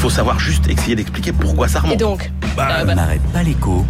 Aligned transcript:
faut 0.00 0.08
savoir 0.08 0.38
juste 0.38 0.66
essayer 0.66 0.96
d'expliquer 0.96 1.30
pourquoi 1.30 1.68
ça 1.68 1.80
remonte. 1.80 1.92
Et 1.92 1.98
donc 1.98 2.30
Bah, 2.56 2.68
On 2.80 2.94
n'arrête 2.94 3.20
pas 3.34 3.42
l'écho. 3.42 3.84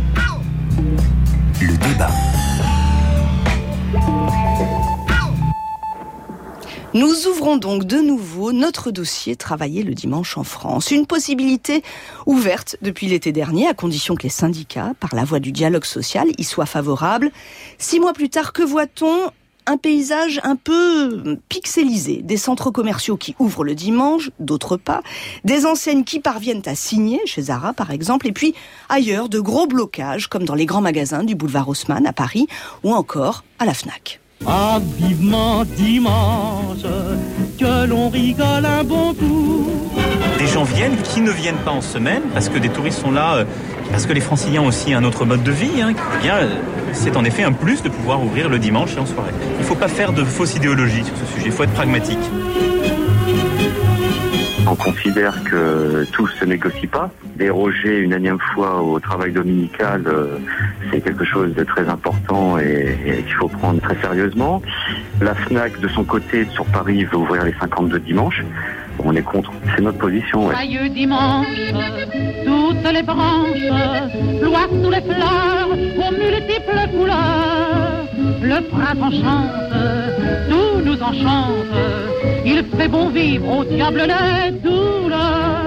Le 1.60 1.76
débat. 1.76 2.10
Nous 6.94 7.28
ouvrons 7.28 7.58
donc 7.58 7.84
de 7.84 7.99
nouveau 7.99 8.50
notre 8.50 8.91
dossier 8.91 9.36
Travailler 9.36 9.84
le 9.84 9.95
dimanche 9.95 10.36
en 10.36 10.43
France. 10.43 10.91
Une 10.91 11.07
possibilité 11.07 11.84
ouverte 12.27 12.74
depuis 12.82 13.06
l'été 13.06 13.30
dernier, 13.30 13.68
à 13.68 13.74
condition 13.74 14.16
que 14.16 14.24
les 14.24 14.30
syndicats, 14.30 14.95
par 14.98 15.14
la 15.14 15.22
voie 15.22 15.38
du 15.38 15.52
dialogue 15.52 15.84
social, 15.84 16.27
y 16.36 16.42
soient 16.42 16.66
favorables. 16.66 17.30
Six 17.79 18.00
mois 18.00 18.14
plus 18.14 18.30
tard, 18.30 18.52
que 18.52 18.64
voit-on? 18.64 19.30
Un 19.66 19.77
paysage 19.77 20.40
un 20.42 20.56
peu 20.56 21.38
pixelisé, 21.48 22.22
des 22.22 22.36
centres 22.36 22.70
commerciaux 22.70 23.16
qui 23.16 23.34
ouvrent 23.38 23.64
le 23.64 23.74
dimanche, 23.74 24.30
d'autres 24.38 24.77
pas, 24.77 25.02
des 25.45 25.66
enseignes 25.66 26.04
qui 26.04 26.20
parviennent 26.20 26.62
à 26.66 26.74
signer, 26.74 27.20
chez 27.27 27.42
Zara 27.42 27.73
par 27.73 27.91
exemple, 27.91 28.27
et 28.27 28.33
puis 28.33 28.55
ailleurs 28.88 29.28
de 29.28 29.41
gros 29.41 29.66
blocages 29.66 30.28
comme 30.28 30.45
dans 30.45 30.55
les 30.55 30.66
grands 30.66 30.80
magasins 30.80 31.24
du 31.24 31.34
boulevard 31.34 31.69
Haussmann 31.69 32.06
à 32.06 32.12
Paris 32.12 32.46
ou 32.83 32.92
encore 32.92 33.45
à 33.59 33.64
la 33.64 33.74
FNAC. 33.74 34.20
Ah, 34.46 34.80
vivement 34.96 35.64
dimanche, 35.64 36.83
que 37.58 37.86
l'on 37.86 38.08
rigole 38.08 38.64
un 38.64 38.83
bon 38.84 39.12
coup. 39.12 39.69
Des 40.38 40.47
gens 40.47 40.64
viennent 40.64 40.97
qui 41.02 41.20
ne 41.20 41.30
viennent 41.30 41.58
pas 41.58 41.72
en 41.72 41.83
semaine 41.83 42.22
parce 42.33 42.48
que 42.48 42.58
des 42.58 42.70
touristes 42.70 43.00
sont 43.00 43.11
là, 43.11 43.34
euh, 43.34 43.45
parce 43.90 44.06
que 44.06 44.12
les 44.12 44.20
franciliens 44.20 44.62
ont 44.62 44.66
aussi 44.66 44.94
un 44.94 45.04
autre 45.04 45.24
mode 45.24 45.42
de 45.42 45.52
vie. 45.52 45.82
Hein. 45.82 45.92
Bien, 46.22 46.36
euh, 46.36 46.48
c'est 46.92 47.16
en 47.16 47.24
effet 47.24 47.42
un 47.42 47.52
plus 47.52 47.82
de 47.82 47.88
pouvoir 47.88 48.22
ouvrir 48.22 48.48
le 48.48 48.58
dimanche 48.58 48.96
et 48.96 49.00
en 49.00 49.06
soirée. 49.06 49.32
Il 49.56 49.60
ne 49.60 49.64
faut 49.64 49.74
pas 49.74 49.88
faire 49.88 50.12
de 50.12 50.24
fausse 50.24 50.54
idéologie 50.56 51.04
sur 51.04 51.16
ce 51.16 51.26
sujet, 51.26 51.46
il 51.46 51.52
faut 51.52 51.64
être 51.64 51.72
pragmatique. 51.72 52.18
On 54.66 54.76
considère 54.76 55.42
que 55.42 56.06
tout 56.12 56.28
se 56.28 56.44
négocie 56.44 56.86
pas. 56.86 57.10
Déroger 57.34 57.98
une 57.98 58.12
énième 58.12 58.38
fois 58.38 58.80
au 58.80 59.00
travail 59.00 59.32
dominical, 59.32 60.04
euh, 60.06 60.38
c'est 60.91 61.00
quelque 61.00 61.25
chose 61.25 61.54
de 61.54 61.64
très 61.64 61.88
important 61.88 62.56
et 62.58 63.25
qu'il 63.27 63.34
faut 63.34 63.48
prendre 63.48 63.80
très 63.80 63.97
sérieusement. 64.00 64.62
La 65.20 65.34
FNAC, 65.34 65.80
de 65.80 65.88
son 65.88 66.04
côté, 66.04 66.47
sur 66.52 66.64
Paris, 66.66 67.04
veut 67.04 67.16
ouvrir 67.16 67.44
les 67.44 67.54
52 67.58 67.98
dimanches. 67.98 68.44
On 69.05 69.15
est 69.17 69.23
contre. 69.23 69.51
C'est 69.75 69.83
notre 69.83 69.98
position. 69.98 70.47
ouais. 70.47 70.55
Joyeux 70.55 70.89
dimanche, 70.91 71.47
toutes 72.45 72.93
les 72.93 73.03
branches, 73.03 73.69
loin 74.43 74.67
sous 74.70 74.91
les 74.91 75.01
fleurs, 75.01 75.69
aux 75.70 76.12
multiples 76.12 76.97
couleurs. 76.97 78.06
Le 78.43 78.61
printemps 78.69 79.11
chante, 79.11 80.51
tout 80.51 80.81
nous 80.84 81.03
enchante. 81.03 81.67
Il 82.45 82.65
fait 82.77 82.89
bon 82.89 83.09
vivre 83.11 83.59
au 83.59 83.65
diable 83.65 84.03
les 84.06 84.51
douleurs. 84.53 85.65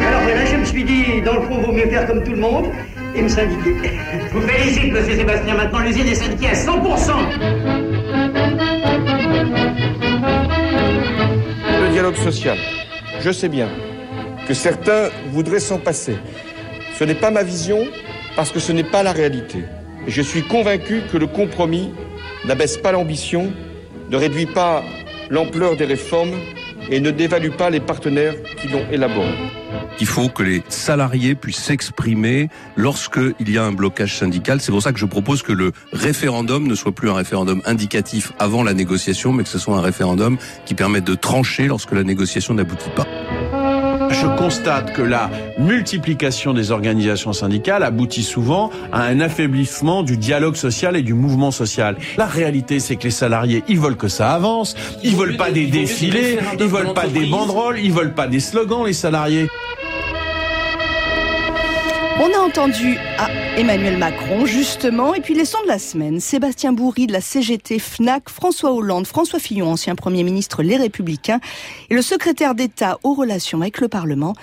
Alors 0.00 0.20
voilà, 0.22 0.44
je 0.46 0.56
me 0.56 0.64
suis 0.64 0.84
dit, 0.84 1.20
dans 1.24 1.34
le 1.34 1.42
fond, 1.42 1.60
vaut 1.62 1.72
mieux 1.72 1.88
faire 1.90 2.06
comme 2.06 2.22
tout 2.22 2.32
le 2.32 2.38
monde 2.38 2.66
et 3.14 3.22
me 3.22 3.28
syndiquer. 3.28 3.74
Je 4.28 4.34
vous 4.38 4.46
félicite, 4.46 4.92
monsieur 4.92 5.16
Sébastien. 5.16 5.54
Maintenant, 5.54 5.80
l'usine 5.80 6.06
est 6.08 6.14
syndiquée 6.14 6.48
à 6.48 6.54
100%. 6.54 7.12
Social. 12.16 12.58
Je 13.20 13.30
sais 13.30 13.48
bien 13.48 13.68
que 14.46 14.54
certains 14.54 15.10
voudraient 15.30 15.60
s'en 15.60 15.78
passer. 15.78 16.16
Ce 16.98 17.04
n'est 17.04 17.14
pas 17.14 17.30
ma 17.30 17.42
vision 17.42 17.86
parce 18.36 18.50
que 18.50 18.60
ce 18.60 18.72
n'est 18.72 18.84
pas 18.84 19.02
la 19.02 19.12
réalité. 19.12 19.64
Je 20.06 20.22
suis 20.22 20.42
convaincu 20.42 21.02
que 21.12 21.16
le 21.16 21.26
compromis 21.26 21.92
n'abaisse 22.44 22.76
pas 22.76 22.92
l'ambition, 22.92 23.52
ne 24.10 24.16
réduit 24.16 24.46
pas 24.46 24.82
l'ampleur 25.30 25.76
des 25.76 25.84
réformes 25.84 26.34
et 26.90 27.00
ne 27.00 27.10
dévalue 27.10 27.50
pas 27.50 27.70
les 27.70 27.80
partenaires 27.80 28.34
qui 28.60 28.68
l'ont 28.68 28.84
élaboré. 28.90 29.32
Il 30.00 30.06
faut 30.06 30.28
que 30.28 30.42
les 30.42 30.62
salariés 30.68 31.34
puissent 31.34 31.62
s'exprimer 31.62 32.48
lorsqu'il 32.76 33.50
y 33.50 33.58
a 33.58 33.64
un 33.64 33.72
blocage 33.72 34.16
syndical. 34.16 34.60
C'est 34.60 34.72
pour 34.72 34.82
ça 34.82 34.92
que 34.92 34.98
je 34.98 35.06
propose 35.06 35.42
que 35.42 35.52
le 35.52 35.72
référendum 35.92 36.66
ne 36.66 36.74
soit 36.74 36.92
plus 36.92 37.10
un 37.10 37.14
référendum 37.14 37.62
indicatif 37.66 38.32
avant 38.38 38.62
la 38.62 38.74
négociation, 38.74 39.32
mais 39.32 39.44
que 39.44 39.48
ce 39.48 39.58
soit 39.58 39.76
un 39.76 39.82
référendum 39.82 40.38
qui 40.64 40.74
permette 40.74 41.04
de 41.04 41.14
trancher 41.14 41.66
lorsque 41.66 41.92
la 41.92 42.04
négociation 42.04 42.54
n'aboutit 42.54 42.90
pas. 42.96 43.06
Je 44.10 44.26
constate 44.36 44.92
que 44.92 45.02
la 45.02 45.30
multiplication 45.58 46.52
des 46.52 46.70
organisations 46.70 47.32
syndicales 47.32 47.82
aboutit 47.82 48.22
souvent 48.22 48.70
à 48.92 49.04
un 49.04 49.20
affaiblissement 49.20 50.02
du 50.02 50.16
dialogue 50.16 50.56
social 50.56 50.96
et 50.96 51.02
du 51.02 51.14
mouvement 51.14 51.50
social. 51.50 51.96
La 52.18 52.26
réalité, 52.26 52.78
c'est 52.78 52.96
que 52.96 53.04
les 53.04 53.10
salariés, 53.10 53.64
ils 53.68 53.80
veulent 53.80 53.96
que 53.96 54.08
ça 54.08 54.32
avance. 54.32 54.74
Ils 55.02 55.16
veulent 55.16 55.36
pas 55.36 55.50
des 55.50 55.66
défilés, 55.66 56.38
ils 56.58 56.66
veulent 56.66 56.92
pas 56.92 57.06
des 57.06 57.26
banderoles, 57.26 57.78
ils 57.78 57.92
veulent 57.92 58.14
pas 58.14 58.26
des 58.26 58.40
slogans, 58.40 58.84
les 58.84 58.92
salariés. 58.92 59.48
On 62.20 62.30
a 62.32 62.38
entendu 62.38 62.98
à 63.18 63.28
Emmanuel 63.56 63.96
Macron, 63.96 64.44
justement, 64.44 65.14
et 65.14 65.20
puis 65.20 65.34
les 65.34 65.44
sons 65.44 65.62
de 65.62 65.68
la 65.68 65.78
semaine. 65.78 66.20
Sébastien 66.20 66.72
Bourri 66.72 67.06
de 67.06 67.12
la 67.12 67.20
CGT 67.20 67.78
FNAC, 67.78 68.28
François 68.28 68.72
Hollande, 68.72 69.06
François 69.06 69.38
Fillon, 69.38 69.70
ancien 69.70 69.94
Premier 69.94 70.22
ministre 70.22 70.62
Les 70.62 70.76
Républicains, 70.76 71.40
et 71.88 71.94
le 71.94 72.02
secrétaire 72.02 72.54
d'État 72.54 72.98
aux 73.02 73.14
relations 73.14 73.60
avec 73.62 73.80
le 73.80 73.88
Parlement, 73.88 74.34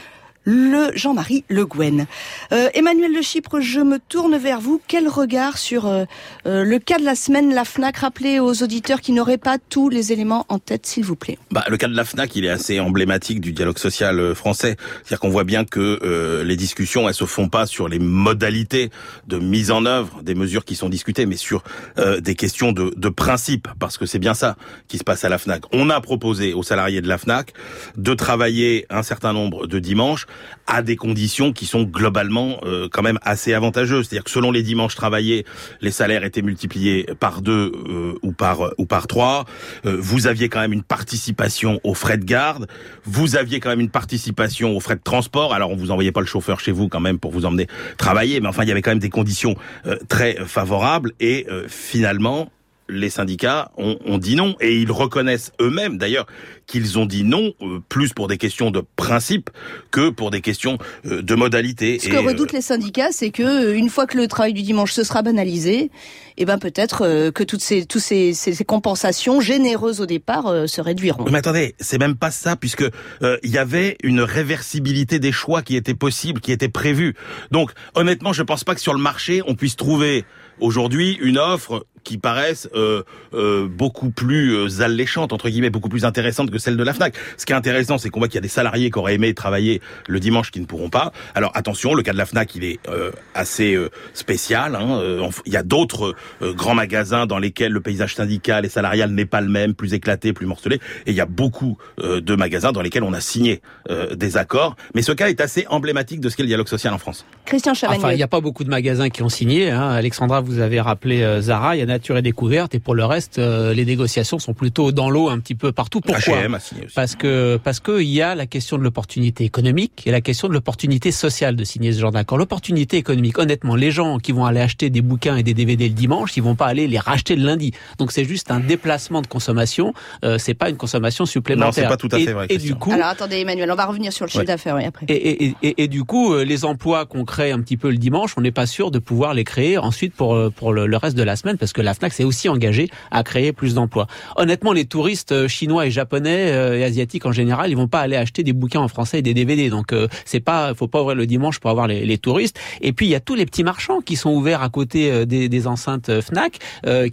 le 0.43 0.91
Jean-Marie 0.95 1.43
Le 1.47 1.65
Guen. 1.65 2.07
Euh, 2.51 2.69
Emmanuel 2.73 3.13
Le 3.13 3.21
Chypre, 3.21 3.59
je 3.59 3.79
me 3.79 3.99
tourne 3.99 4.37
vers 4.37 4.59
vous. 4.61 4.81
Quel 4.87 5.07
regard 5.07 5.57
sur 5.57 5.85
euh, 5.85 6.05
euh, 6.45 6.63
le 6.63 6.79
cas 6.79 6.97
de 6.97 7.03
la 7.03 7.15
semaine, 7.15 7.53
la 7.53 7.65
FNAC 7.65 7.97
Rappelez 7.97 8.39
aux 8.39 8.63
auditeurs 8.63 9.01
qui 9.01 9.11
n'auraient 9.11 9.37
pas 9.37 9.57
tous 9.57 9.89
les 9.89 10.11
éléments 10.11 10.45
en 10.49 10.59
tête, 10.59 10.85
s'il 10.85 11.03
vous 11.03 11.15
plaît? 11.15 11.37
Bah, 11.51 11.65
le 11.69 11.77
cas 11.77 11.87
de 11.87 11.95
la 11.95 12.03
FNAC, 12.03 12.35
il 12.35 12.45
est 12.45 12.49
assez 12.49 12.79
emblématique 12.79 13.41
du 13.41 13.51
dialogue 13.51 13.77
social 13.77 14.19
euh, 14.19 14.35
français. 14.35 14.77
C'est-à-dire 15.03 15.19
qu'on 15.19 15.29
voit 15.29 15.43
bien 15.43 15.65
que 15.65 15.99
euh, 16.03 16.43
les 16.43 16.55
discussions, 16.55 17.07
elles 17.07 17.13
se 17.15 17.25
font 17.25 17.49
pas 17.49 17.65
sur 17.65 17.89
les 17.89 17.99
modalités 17.99 18.89
de 19.27 19.37
mise 19.37 19.71
en 19.71 19.85
œuvre 19.85 20.21
des 20.23 20.35
mesures 20.35 20.65
qui 20.65 20.75
sont 20.75 20.89
discutées, 20.89 21.25
mais 21.25 21.37
sur 21.37 21.63
euh, 21.97 22.19
des 22.21 22.35
questions 22.35 22.71
de, 22.71 22.93
de 22.95 23.09
principe, 23.09 23.67
parce 23.79 23.97
que 23.97 24.05
c'est 24.05 24.19
bien 24.19 24.33
ça 24.33 24.55
qui 24.87 24.97
se 24.97 25.03
passe 25.03 25.23
à 25.25 25.29
la 25.29 25.37
FNAC. 25.37 25.63
On 25.73 25.89
a 25.89 25.99
proposé 26.01 26.53
aux 26.53 26.63
salariés 26.63 27.01
de 27.01 27.07
la 27.07 27.17
FNAC 27.17 27.53
de 27.97 28.13
travailler 28.13 28.85
un 28.89 29.03
certain 29.03 29.33
nombre 29.33 29.67
de 29.67 29.79
dimanches 29.79 30.25
à 30.67 30.81
des 30.81 30.95
conditions 30.95 31.51
qui 31.51 31.65
sont 31.65 31.83
globalement 31.83 32.59
euh, 32.63 32.87
quand 32.91 33.01
même 33.01 33.19
assez 33.23 33.53
avantageuses. 33.53 34.07
C'est-à-dire 34.07 34.23
que 34.23 34.31
selon 34.31 34.51
les 34.51 34.63
dimanches 34.63 34.95
travaillés, 34.95 35.45
les 35.81 35.91
salaires 35.91 36.23
étaient 36.23 36.41
multipliés 36.41 37.07
par 37.19 37.41
deux 37.41 37.71
euh, 37.89 38.13
ou 38.21 38.31
par 38.31 38.71
ou 38.77 38.85
par 38.85 39.07
trois. 39.07 39.45
Euh, 39.85 39.97
vous 39.99 40.27
aviez 40.27 40.49
quand 40.49 40.59
même 40.59 40.73
une 40.73 40.83
participation 40.83 41.79
aux 41.83 41.93
frais 41.93 42.17
de 42.17 42.25
garde. 42.25 42.67
Vous 43.05 43.35
aviez 43.35 43.59
quand 43.59 43.69
même 43.69 43.79
une 43.79 43.89
participation 43.89 44.75
aux 44.75 44.79
frais 44.79 44.95
de 44.95 45.03
transport. 45.03 45.53
Alors 45.53 45.71
on 45.71 45.75
vous 45.75 45.91
envoyait 45.91 46.11
pas 46.11 46.21
le 46.21 46.27
chauffeur 46.27 46.59
chez 46.59 46.71
vous 46.71 46.87
quand 46.87 46.99
même 46.99 47.19
pour 47.19 47.31
vous 47.31 47.45
emmener 47.45 47.67
travailler, 47.97 48.39
mais 48.39 48.47
enfin 48.47 48.63
il 48.63 48.69
y 48.69 48.71
avait 48.71 48.81
quand 48.81 48.91
même 48.91 48.99
des 48.99 49.09
conditions 49.09 49.55
euh, 49.85 49.97
très 50.07 50.35
favorables 50.45 51.11
et 51.19 51.45
euh, 51.49 51.65
finalement 51.67 52.49
les 52.89 53.09
syndicats 53.09 53.71
ont, 53.77 53.97
ont, 54.05 54.17
dit 54.17 54.35
non 54.35 54.55
et 54.59 54.75
ils 54.75 54.91
reconnaissent 54.91 55.51
eux-mêmes 55.61 55.97
d'ailleurs 55.97 56.25
qu'ils 56.65 56.99
ont 56.99 57.05
dit 57.05 57.23
non 57.23 57.53
euh, 57.61 57.79
plus 57.87 58.13
pour 58.13 58.27
des 58.27 58.37
questions 58.37 58.71
de 58.71 58.83
principe 58.95 59.49
que 59.91 60.09
pour 60.09 60.31
des 60.31 60.41
questions 60.41 60.77
euh, 61.05 61.21
de 61.21 61.35
modalité. 61.35 61.99
Ce 61.99 62.09
que 62.09 62.17
redoutent 62.17 62.53
euh, 62.53 62.57
les 62.57 62.61
syndicats, 62.61 63.11
c'est 63.11 63.31
que 63.31 63.73
une 63.73 63.89
fois 63.89 64.07
que 64.07 64.17
le 64.17 64.27
travail 64.27 64.53
du 64.53 64.61
dimanche 64.61 64.91
se 64.91 65.03
sera 65.03 65.21
banalisé, 65.21 65.91
eh 66.37 66.45
ben 66.45 66.57
peut-être 66.57 67.31
que 67.31 67.43
toutes 67.43 67.61
ces, 67.61 67.85
toutes 67.85 68.01
ces, 68.01 68.33
ces, 68.33 68.53
ces 68.53 68.65
compensations 68.65 69.41
généreuses 69.41 69.99
au 70.01 70.05
départ 70.05 70.47
euh, 70.47 70.67
se 70.67 70.81
réduiront. 70.81 71.25
Mais 71.29 71.39
attendez, 71.39 71.75
c'est 71.79 71.97
même 71.97 72.15
pas 72.15 72.31
ça 72.31 72.55
puisque 72.55 72.85
il 73.21 73.49
y 73.49 73.57
avait 73.57 73.97
une 74.03 74.21
réversibilité 74.21 75.19
des 75.19 75.31
choix 75.31 75.61
qui 75.61 75.75
était 75.75 75.93
possible, 75.93 76.39
qui 76.39 76.51
était 76.51 76.69
prévue. 76.69 77.15
Donc 77.51 77.71
honnêtement, 77.95 78.33
je 78.33 78.43
pense 78.43 78.63
pas 78.63 78.75
que 78.75 78.81
sur 78.81 78.93
le 78.93 78.99
marché 78.99 79.41
on 79.45 79.55
puisse 79.55 79.75
trouver 79.75 80.25
aujourd'hui 80.59 81.17
une 81.21 81.37
offre 81.37 81.85
qui 82.03 82.17
paraissent 82.17 82.69
euh, 82.75 83.03
euh, 83.33 83.67
beaucoup 83.67 84.09
plus 84.09 84.55
euh, 84.55 84.81
alléchantes, 84.81 85.33
entre 85.33 85.49
guillemets, 85.49 85.69
beaucoup 85.69 85.89
plus 85.89 86.05
intéressantes 86.05 86.49
que 86.49 86.57
celle 86.57 86.77
de 86.77 86.83
la 86.83 86.93
FNAC. 86.93 87.13
Ce 87.37 87.45
qui 87.45 87.53
est 87.53 87.55
intéressant, 87.55 87.97
c'est 87.97 88.09
qu'on 88.09 88.19
voit 88.19 88.27
qu'il 88.27 88.35
y 88.35 88.39
a 88.39 88.41
des 88.41 88.47
salariés 88.47 88.89
qui 88.89 88.97
auraient 88.97 89.15
aimé 89.15 89.33
travailler 89.33 89.81
le 90.07 90.19
dimanche 90.19 90.49
qui 90.49 90.59
ne 90.59 90.65
pourront 90.65 90.89
pas. 90.89 91.11
Alors 91.35 91.51
attention, 91.55 91.93
le 91.93 92.01
cas 92.01 92.13
de 92.13 92.17
la 92.17 92.25
FNAC, 92.25 92.55
il 92.55 92.63
est 92.63 92.79
euh, 92.87 93.11
assez 93.35 93.75
euh, 93.75 93.89
spécial. 94.13 94.75
Hein. 94.75 95.29
Il 95.45 95.53
y 95.53 95.57
a 95.57 95.63
d'autres 95.63 96.15
euh, 96.41 96.53
grands 96.53 96.73
magasins 96.73 97.25
dans 97.25 97.37
lesquels 97.37 97.71
le 97.71 97.81
paysage 97.81 98.15
syndical 98.15 98.65
et 98.65 98.69
salarial 98.69 99.11
n'est 99.11 99.25
pas 99.25 99.41
le 99.41 99.49
même, 99.49 99.73
plus 99.73 99.93
éclaté, 99.93 100.33
plus 100.33 100.45
morcelé. 100.45 100.77
Et 101.05 101.11
il 101.11 101.15
y 101.15 101.21
a 101.21 101.25
beaucoup 101.25 101.77
euh, 101.99 102.21
de 102.21 102.35
magasins 102.35 102.71
dans 102.71 102.81
lesquels 102.81 103.03
on 103.03 103.13
a 103.13 103.21
signé 103.21 103.61
euh, 103.89 104.15
des 104.15 104.37
accords. 104.37 104.75
Mais 104.95 105.01
ce 105.01 105.11
cas 105.11 105.29
est 105.29 105.41
assez 105.41 105.65
emblématique 105.69 106.21
de 106.21 106.29
ce 106.29 106.35
qu'est 106.35 106.43
le 106.43 106.47
dialogue 106.47 106.67
social 106.67 106.93
en 106.93 106.97
France. 106.97 107.25
Christian 107.45 107.73
Chavagneux. 107.73 107.99
Enfin, 107.99 108.11
il 108.13 108.17
n'y 108.17 108.23
a 108.23 108.27
pas 108.27 108.41
beaucoup 108.41 108.63
de 108.63 108.69
magasins 108.69 109.09
qui 109.09 109.21
ont 109.21 109.29
signé. 109.29 109.69
Hein. 109.69 109.89
Alexandra, 109.89 110.41
vous 110.41 110.48
vous 110.49 110.59
avez 110.59 110.81
rappelé 110.81 111.21
euh, 111.21 111.41
Zara, 111.41 111.75
il 111.75 111.79
y 111.79 111.81
a 111.81 111.85
Nature 111.85 112.17
et 112.17 112.21
Découverte, 112.21 112.75
et 112.75 112.79
pour 112.79 112.95
le 112.95 113.05
reste, 113.05 113.39
euh, 113.39 113.73
les 113.73 113.85
négociations 113.85 114.39
sont 114.39 114.53
plutôt 114.53 114.91
dans 114.91 115.09
l'eau 115.09 115.29
un 115.29 115.39
petit 115.39 115.55
peu 115.55 115.71
partout. 115.71 116.01
Pourquoi? 116.01 116.35
H&M 116.37 116.53
a 116.55 116.59
signé 116.59 116.85
aussi. 116.85 116.93
Parce 116.95 117.15
que 117.15 117.59
parce 117.63 117.79
que 117.79 118.01
il 118.01 118.09
y 118.09 118.21
a 118.21 118.35
la 118.35 118.45
question 118.45 118.77
de 118.77 118.83
l'opportunité 118.83 119.43
économique 119.43 120.03
et 120.05 120.11
la 120.11 120.21
question 120.21 120.47
de 120.47 120.53
l'opportunité 120.53 121.11
sociale 121.11 121.55
de 121.55 121.63
signer 121.63 121.93
ce 121.93 121.99
genre 121.99 122.11
d'accord. 122.11 122.37
L'opportunité 122.37 122.97
économique, 122.97 123.37
honnêtement, 123.37 123.75
les 123.75 123.91
gens 123.91 124.17
qui 124.17 124.31
vont 124.31 124.45
aller 124.45 124.59
acheter 124.61 124.89
des 124.89 125.01
bouquins 125.01 125.35
et 125.35 125.43
des 125.43 125.53
DVD 125.53 125.87
le 125.87 125.93
dimanche, 125.93 126.35
ils 126.37 126.43
vont 126.43 126.55
pas 126.55 126.65
aller 126.67 126.87
les 126.87 126.99
racheter 126.99 127.35
le 127.35 127.43
lundi. 127.45 127.71
Donc 127.97 128.11
c'est 128.11 128.25
juste 128.25 128.51
un 128.51 128.59
déplacement 128.59 129.21
de 129.21 129.27
consommation. 129.27 129.93
Euh, 130.23 130.37
c'est 130.37 130.53
pas 130.53 130.69
une 130.69 130.77
consommation 130.77 131.25
supplémentaire. 131.25 131.67
Non, 131.67 131.71
c'est 131.71 131.87
pas 131.87 131.97
tout 131.97 132.09
à 132.11 132.19
fait 132.19 132.33
vrai, 132.33 132.47
Et, 132.49 132.57
du 132.57 132.75
coup, 132.75 132.91
Alors 132.91 133.07
attendez 133.07 133.37
Emmanuel, 133.37 133.71
on 133.71 133.75
va 133.75 133.85
revenir 133.85 134.11
sur 134.13 134.25
le 134.25 134.29
chiffre 134.29 134.39
Ouais. 134.39 134.45
d'affaires 134.45 134.75
oui, 134.75 134.85
après. 134.85 135.05
et, 135.09 135.45
et, 135.47 135.55
et, 135.63 135.83
et 135.83 135.87
du 135.87 136.03
coup, 136.03 136.33
euh, 136.33 136.43
les 136.43 136.63
emplois 136.65 137.05
qu'on 137.05 137.25
crée 137.25 137.51
un 137.51 137.59
petit 137.59 137.75
peu 137.77 137.89
le 137.89 137.97
dimanche, 137.97 138.33
on 138.37 138.41
n'est 138.41 138.51
pas 138.51 138.65
sûr 138.65 138.89
de 138.91 138.99
pouvoir 138.99 139.33
les 139.33 139.43
créer 139.43 139.77
ensuite 139.77 140.13
pour 140.13 140.33
euh, 140.39 140.49
pour 140.49 140.73
le, 140.73 140.97
reste 140.97 141.15
de 141.15 141.23
la 141.23 141.35
semaine, 141.35 141.57
parce 141.57 141.73
que 141.73 141.81
la 141.81 141.93
Fnac 141.93 142.13
s'est 142.13 142.23
aussi 142.23 142.49
engagée 142.49 142.89
à 143.11 143.23
créer 143.23 143.53
plus 143.53 143.73
d'emplois. 143.73 144.07
Honnêtement, 144.35 144.73
les 144.73 144.85
touristes 144.85 145.31
euh, 145.31 145.47
chinois 145.47 145.85
et 145.85 145.91
japonais 145.91 146.51
euh, 146.51 146.77
et 146.77 146.83
asiatiques 146.83 147.25
en 147.25 147.31
général, 147.31 147.69
ils 147.71 147.77
vont 147.77 147.87
pas 147.87 148.01
aller 148.01 148.15
acheter 148.15 148.43
des 148.43 148.53
bouquins 148.53 148.79
en 148.79 148.87
français 148.87 149.19
et 149.19 149.21
des 149.21 149.33
DVD. 149.33 149.69
Donc, 149.69 149.93
c'est 150.25 150.39
pas, 150.39 150.73
faut 150.73 150.87
pas 150.87 151.01
ouvrir 151.01 151.15
le 151.15 151.25
dimanche 151.25 151.59
pour 151.59 151.69
avoir 151.69 151.87
les, 151.87 152.17
touristes. 152.17 152.59
Et 152.81 152.91
puis, 152.91 153.05
il 153.05 153.09
y 153.09 153.15
a 153.15 153.19
tous 153.19 153.35
les 153.35 153.45
petits 153.45 153.63
marchands 153.63 154.01
qui 154.01 154.15
sont 154.15 154.31
ouverts 154.31 154.61
à 154.61 154.69
côté 154.69 155.25
des, 155.25 155.67
enceintes 155.67 156.21
Fnac, 156.21 156.59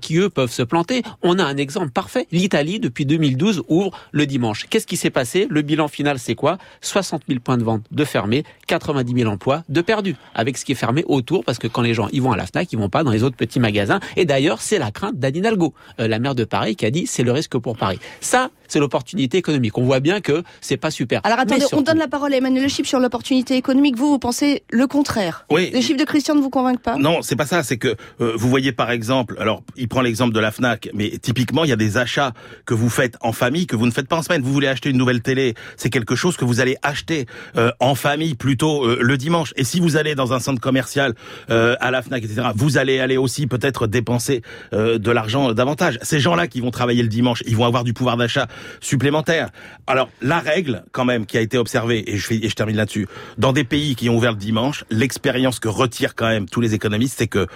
qui 0.00 0.16
eux 0.16 0.30
peuvent 0.30 0.50
se 0.50 0.62
planter. 0.62 1.02
On 1.22 1.38
a 1.38 1.44
un 1.44 1.56
exemple 1.56 1.90
parfait. 1.90 2.26
L'Italie, 2.32 2.80
depuis 2.80 3.06
2012, 3.06 3.64
ouvre 3.68 3.92
le 4.12 4.26
dimanche. 4.26 4.66
Qu'est-ce 4.68 4.86
qui 4.86 4.96
s'est 4.96 5.10
passé? 5.10 5.46
Le 5.48 5.62
bilan 5.62 5.88
final, 5.88 6.18
c'est 6.18 6.34
quoi? 6.34 6.58
60 6.80 7.22
000 7.28 7.40
points 7.40 7.58
de 7.58 7.64
vente 7.64 7.82
de 7.90 8.04
fermés, 8.04 8.44
90 8.66 9.14
000 9.14 9.30
emplois 9.30 9.64
de 9.68 9.80
perdus, 9.80 10.16
avec 10.34 10.58
ce 10.58 10.64
qui 10.64 10.72
est 10.72 10.76
fermé 10.76 11.04
autour, 11.06 11.44
parce 11.44 11.58
que 11.58 11.66
quand 11.68 11.82
les 11.82 11.94
gens 11.94 12.08
ils 12.12 12.22
vont 12.22 12.32
à 12.32 12.36
la 12.36 12.46
Fnac, 12.46 12.72
ils 12.72 12.78
vont 12.78 12.88
pas 12.88 13.02
dans 13.06 13.12
les 13.12 13.22
autres 13.22 13.36
petits 13.36 13.60
magasins. 13.60 14.00
Et 14.16 14.26
d'ailleurs, 14.26 14.60
c'est 14.60 14.78
la 14.78 14.90
crainte 14.90 15.18
d'Anne 15.18 15.36
Hidalgo, 15.36 15.72
euh, 16.00 16.08
la 16.08 16.18
maire 16.18 16.34
de 16.34 16.44
Paris, 16.44 16.76
qui 16.76 16.84
a 16.84 16.90
dit 16.90 17.06
c'est 17.06 17.22
le 17.22 17.32
risque 17.32 17.56
pour 17.56 17.76
Paris. 17.76 17.98
Ça, 18.20 18.50
c'est 18.68 18.78
l'opportunité 18.78 19.38
économique. 19.38 19.78
On 19.78 19.84
voit 19.84 20.00
bien 20.00 20.20
que 20.20 20.42
c'est 20.60 20.76
pas 20.76 20.90
super. 20.90 21.20
Alors 21.24 21.38
attendez, 21.38 21.64
on 21.72 21.82
donne 21.82 21.98
la 21.98 22.08
parole 22.08 22.32
à 22.32 22.36
Emmanuel 22.36 22.64
Le 22.64 22.68
Chip 22.68 22.86
sur 22.86 23.00
l'opportunité 23.00 23.56
économique. 23.56 23.96
Vous, 23.96 24.08
vous 24.08 24.18
pensez 24.18 24.62
le 24.70 24.86
contraire 24.86 25.46
Oui. 25.50 25.70
Les 25.72 25.82
chiffres 25.82 25.98
de 25.98 26.04
Christian 26.04 26.34
ne 26.34 26.40
vous 26.40 26.50
convainquent 26.50 26.82
pas 26.82 26.96
Non, 26.96 27.22
c'est 27.22 27.36
pas 27.36 27.46
ça. 27.46 27.62
C'est 27.62 27.76
que 27.76 27.96
euh, 28.20 28.32
vous 28.36 28.48
voyez 28.48 28.72
par 28.72 28.90
exemple, 28.90 29.36
alors 29.38 29.62
il 29.76 29.88
prend 29.88 30.00
l'exemple 30.00 30.34
de 30.34 30.40
la 30.40 30.50
Fnac, 30.50 30.88
mais 30.94 31.10
typiquement 31.18 31.64
il 31.64 31.70
y 31.70 31.72
a 31.72 31.76
des 31.76 31.98
achats 31.98 32.32
que 32.64 32.74
vous 32.74 32.88
faites 32.88 33.16
en 33.20 33.32
famille 33.32 33.66
que 33.66 33.76
vous 33.76 33.86
ne 33.86 33.90
faites 33.90 34.08
pas 34.08 34.16
en 34.16 34.22
semaine. 34.22 34.42
Vous 34.42 34.52
voulez 34.52 34.68
acheter 34.68 34.90
une 34.90 34.98
nouvelle 34.98 35.22
télé, 35.22 35.54
c'est 35.76 35.90
quelque 35.90 36.14
chose 36.14 36.36
que 36.36 36.44
vous 36.44 36.60
allez 36.60 36.76
acheter 36.82 37.26
euh, 37.56 37.70
en 37.80 37.94
famille 37.94 38.34
plutôt 38.34 38.84
euh, 38.84 38.98
le 39.00 39.16
dimanche. 39.16 39.52
Et 39.56 39.64
si 39.64 39.80
vous 39.80 39.96
allez 39.96 40.14
dans 40.14 40.32
un 40.32 40.40
centre 40.40 40.60
commercial 40.60 41.14
euh, 41.50 41.76
à 41.80 41.90
la 41.90 42.02
Fnac, 42.02 42.24
etc., 42.24 42.48
vous 42.54 42.78
allez 42.78 43.00
aller 43.00 43.16
aussi 43.16 43.46
peut-être 43.46 43.86
dépenser 43.86 44.42
euh, 44.72 44.98
de 44.98 45.10
l'argent 45.10 45.52
davantage. 45.52 45.98
Ces 46.02 46.20
gens-là 46.20 46.46
qui 46.46 46.60
vont 46.60 46.70
travailler 46.70 47.02
le 47.02 47.08
dimanche, 47.08 47.42
ils 47.46 47.56
vont 47.56 47.64
avoir 47.64 47.84
du 47.84 47.92
pouvoir 47.92 48.16
d'achat 48.16 48.46
supplémentaire. 48.80 49.50
Alors 49.86 50.08
la 50.22 50.38
règle 50.38 50.84
quand 50.92 51.04
même 51.04 51.26
qui 51.26 51.38
a 51.38 51.40
été 51.40 51.58
observée, 51.58 52.04
et 52.10 52.16
je, 52.16 52.26
fais- 52.26 52.44
et 52.44 52.48
je 52.48 52.54
termine 52.54 52.76
là-dessus, 52.76 53.06
dans 53.38 53.52
des 53.52 53.64
pays 53.64 53.96
qui 53.96 54.08
ont 54.08 54.16
ouvert 54.16 54.32
le 54.32 54.38
dimanche, 54.38 54.84
l'expérience 54.90 55.58
que 55.58 55.68
retirent 55.68 56.14
quand 56.14 56.28
même 56.28 56.48
tous 56.48 56.60
les 56.60 56.74
économistes, 56.74 57.16
c'est 57.18 57.26
que 57.26 57.46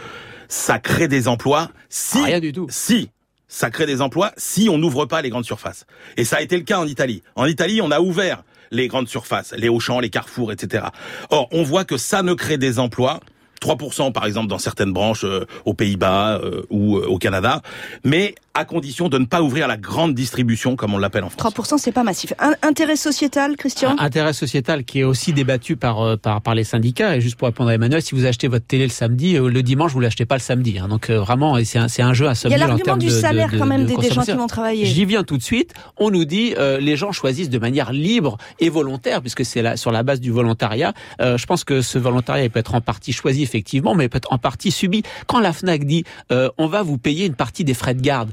ça 0.48 0.78
crée 0.78 1.08
des 1.08 1.28
emplois 1.28 1.70
si 1.88 2.18
Ah, 2.22 2.26
rien 2.26 2.40
du 2.40 2.52
tout. 2.52 2.66
si 2.70 3.10
ça 3.48 3.70
crée 3.70 3.86
des 3.86 4.00
emplois 4.00 4.32
si 4.36 4.68
on 4.68 4.78
n'ouvre 4.78 5.06
pas 5.06 5.22
les 5.22 5.30
grandes 5.30 5.44
surfaces. 5.44 5.84
Et 6.16 6.24
ça 6.24 6.36
a 6.36 6.40
été 6.40 6.56
le 6.56 6.62
cas 6.64 6.78
en 6.78 6.86
Italie. 6.86 7.22
En 7.36 7.46
Italie, 7.46 7.80
on 7.82 7.90
a 7.90 8.00
ouvert 8.00 8.42
les 8.72 8.86
grandes 8.86 9.08
surfaces, 9.08 9.52
les 9.56 9.68
Auchan, 9.68 9.98
les 9.98 10.10
Carrefour, 10.10 10.52
etc. 10.52 10.84
Or, 11.30 11.48
on 11.50 11.64
voit 11.64 11.84
que 11.84 11.96
ça 11.96 12.22
ne 12.22 12.34
crée 12.34 12.58
des 12.58 12.78
emplois 12.78 13.18
3% 13.60 14.12
par 14.12 14.24
exemple 14.24 14.46
dans 14.48 14.58
certaines 14.58 14.92
branches 14.92 15.24
euh, 15.24 15.44
aux 15.66 15.74
Pays-Bas 15.74 16.40
euh, 16.42 16.62
ou 16.70 16.96
euh, 16.96 17.06
au 17.06 17.18
Canada, 17.18 17.60
mais 18.04 18.34
à 18.52 18.64
condition 18.64 19.08
de 19.08 19.16
ne 19.16 19.26
pas 19.26 19.42
ouvrir 19.42 19.68
la 19.68 19.76
grande 19.76 20.12
distribution 20.12 20.74
comme 20.74 20.92
on 20.92 20.98
l'appelle 20.98 21.22
en 21.22 21.30
France. 21.30 21.54
3%, 21.54 21.78
c'est 21.78 21.92
pas 21.92 22.02
massif. 22.02 22.32
Un- 22.40 22.54
intérêt 22.62 22.96
sociétal, 22.96 23.56
Christian 23.56 23.94
Un 23.96 24.04
intérêt 24.04 24.32
sociétal 24.32 24.82
qui 24.84 24.98
est 25.00 25.04
aussi 25.04 25.32
débattu 25.32 25.76
par, 25.76 26.00
euh, 26.00 26.16
par, 26.16 26.42
par 26.42 26.56
les 26.56 26.64
syndicats. 26.64 27.16
Et 27.16 27.20
juste 27.20 27.36
pour 27.36 27.46
répondre 27.46 27.70
à 27.70 27.74
Emmanuel, 27.74 28.02
si 28.02 28.14
vous 28.16 28.26
achetez 28.26 28.48
votre 28.48 28.66
télé 28.66 28.84
le 28.84 28.90
samedi, 28.90 29.36
euh, 29.36 29.48
le 29.48 29.62
dimanche, 29.62 29.92
vous 29.92 30.00
l'achetez 30.00 30.24
pas 30.26 30.34
le 30.34 30.40
samedi. 30.40 30.80
hein. 30.80 30.88
Donc 30.88 31.10
euh, 31.10 31.20
vraiment, 31.20 31.56
c'est 31.64 31.78
un, 31.78 31.86
c'est 31.86 32.02
un 32.02 32.12
jeu 32.12 32.26
à 32.28 32.34
somme 32.34 32.50
Il 32.50 32.58
y 32.58 32.60
a 32.60 32.66
l'argument 32.66 32.96
du 32.96 33.06
de- 33.06 33.10
salaire 33.12 33.50
de- 33.52 33.58
quand 33.58 33.66
même 33.66 33.82
de 33.84 33.86
des, 33.86 33.96
des 33.96 34.10
gens 34.10 34.22
qui 34.22 34.32
vont 34.32 34.48
travailler. 34.48 34.84
J'y 34.84 35.04
viens 35.04 35.22
tout 35.22 35.36
de 35.38 35.42
suite. 35.44 35.72
On 35.96 36.10
nous 36.10 36.24
dit 36.24 36.54
euh, 36.58 36.80
les 36.80 36.96
gens 36.96 37.12
choisissent 37.12 37.50
de 37.50 37.58
manière 37.58 37.92
libre 37.92 38.36
et 38.58 38.68
volontaire, 38.68 39.20
puisque 39.20 39.44
c'est 39.44 39.62
là 39.62 39.76
sur 39.76 39.92
la 39.92 40.02
base 40.02 40.20
du 40.20 40.32
volontariat. 40.32 40.92
Euh, 41.20 41.38
je 41.38 41.46
pense 41.46 41.62
que 41.62 41.82
ce 41.82 41.98
volontariat 41.98 42.44
il 42.44 42.50
peut 42.50 42.58
être 42.58 42.74
en 42.74 42.80
partie 42.80 43.12
choisi 43.12 43.44
effectivement, 43.44 43.94
mais 43.94 44.08
peut 44.08 44.18
être 44.18 44.32
en 44.32 44.38
partie 44.38 44.72
subi. 44.72 45.04
Quand 45.28 45.38
la 45.38 45.52
Fnac 45.52 45.84
dit 45.84 46.02
euh, 46.32 46.50
on 46.58 46.66
va 46.66 46.82
vous 46.82 46.98
payer 46.98 47.26
une 47.26 47.34
partie 47.36 47.62
des 47.62 47.74
frais 47.74 47.94
de 47.94 48.00
garde. 48.02 48.32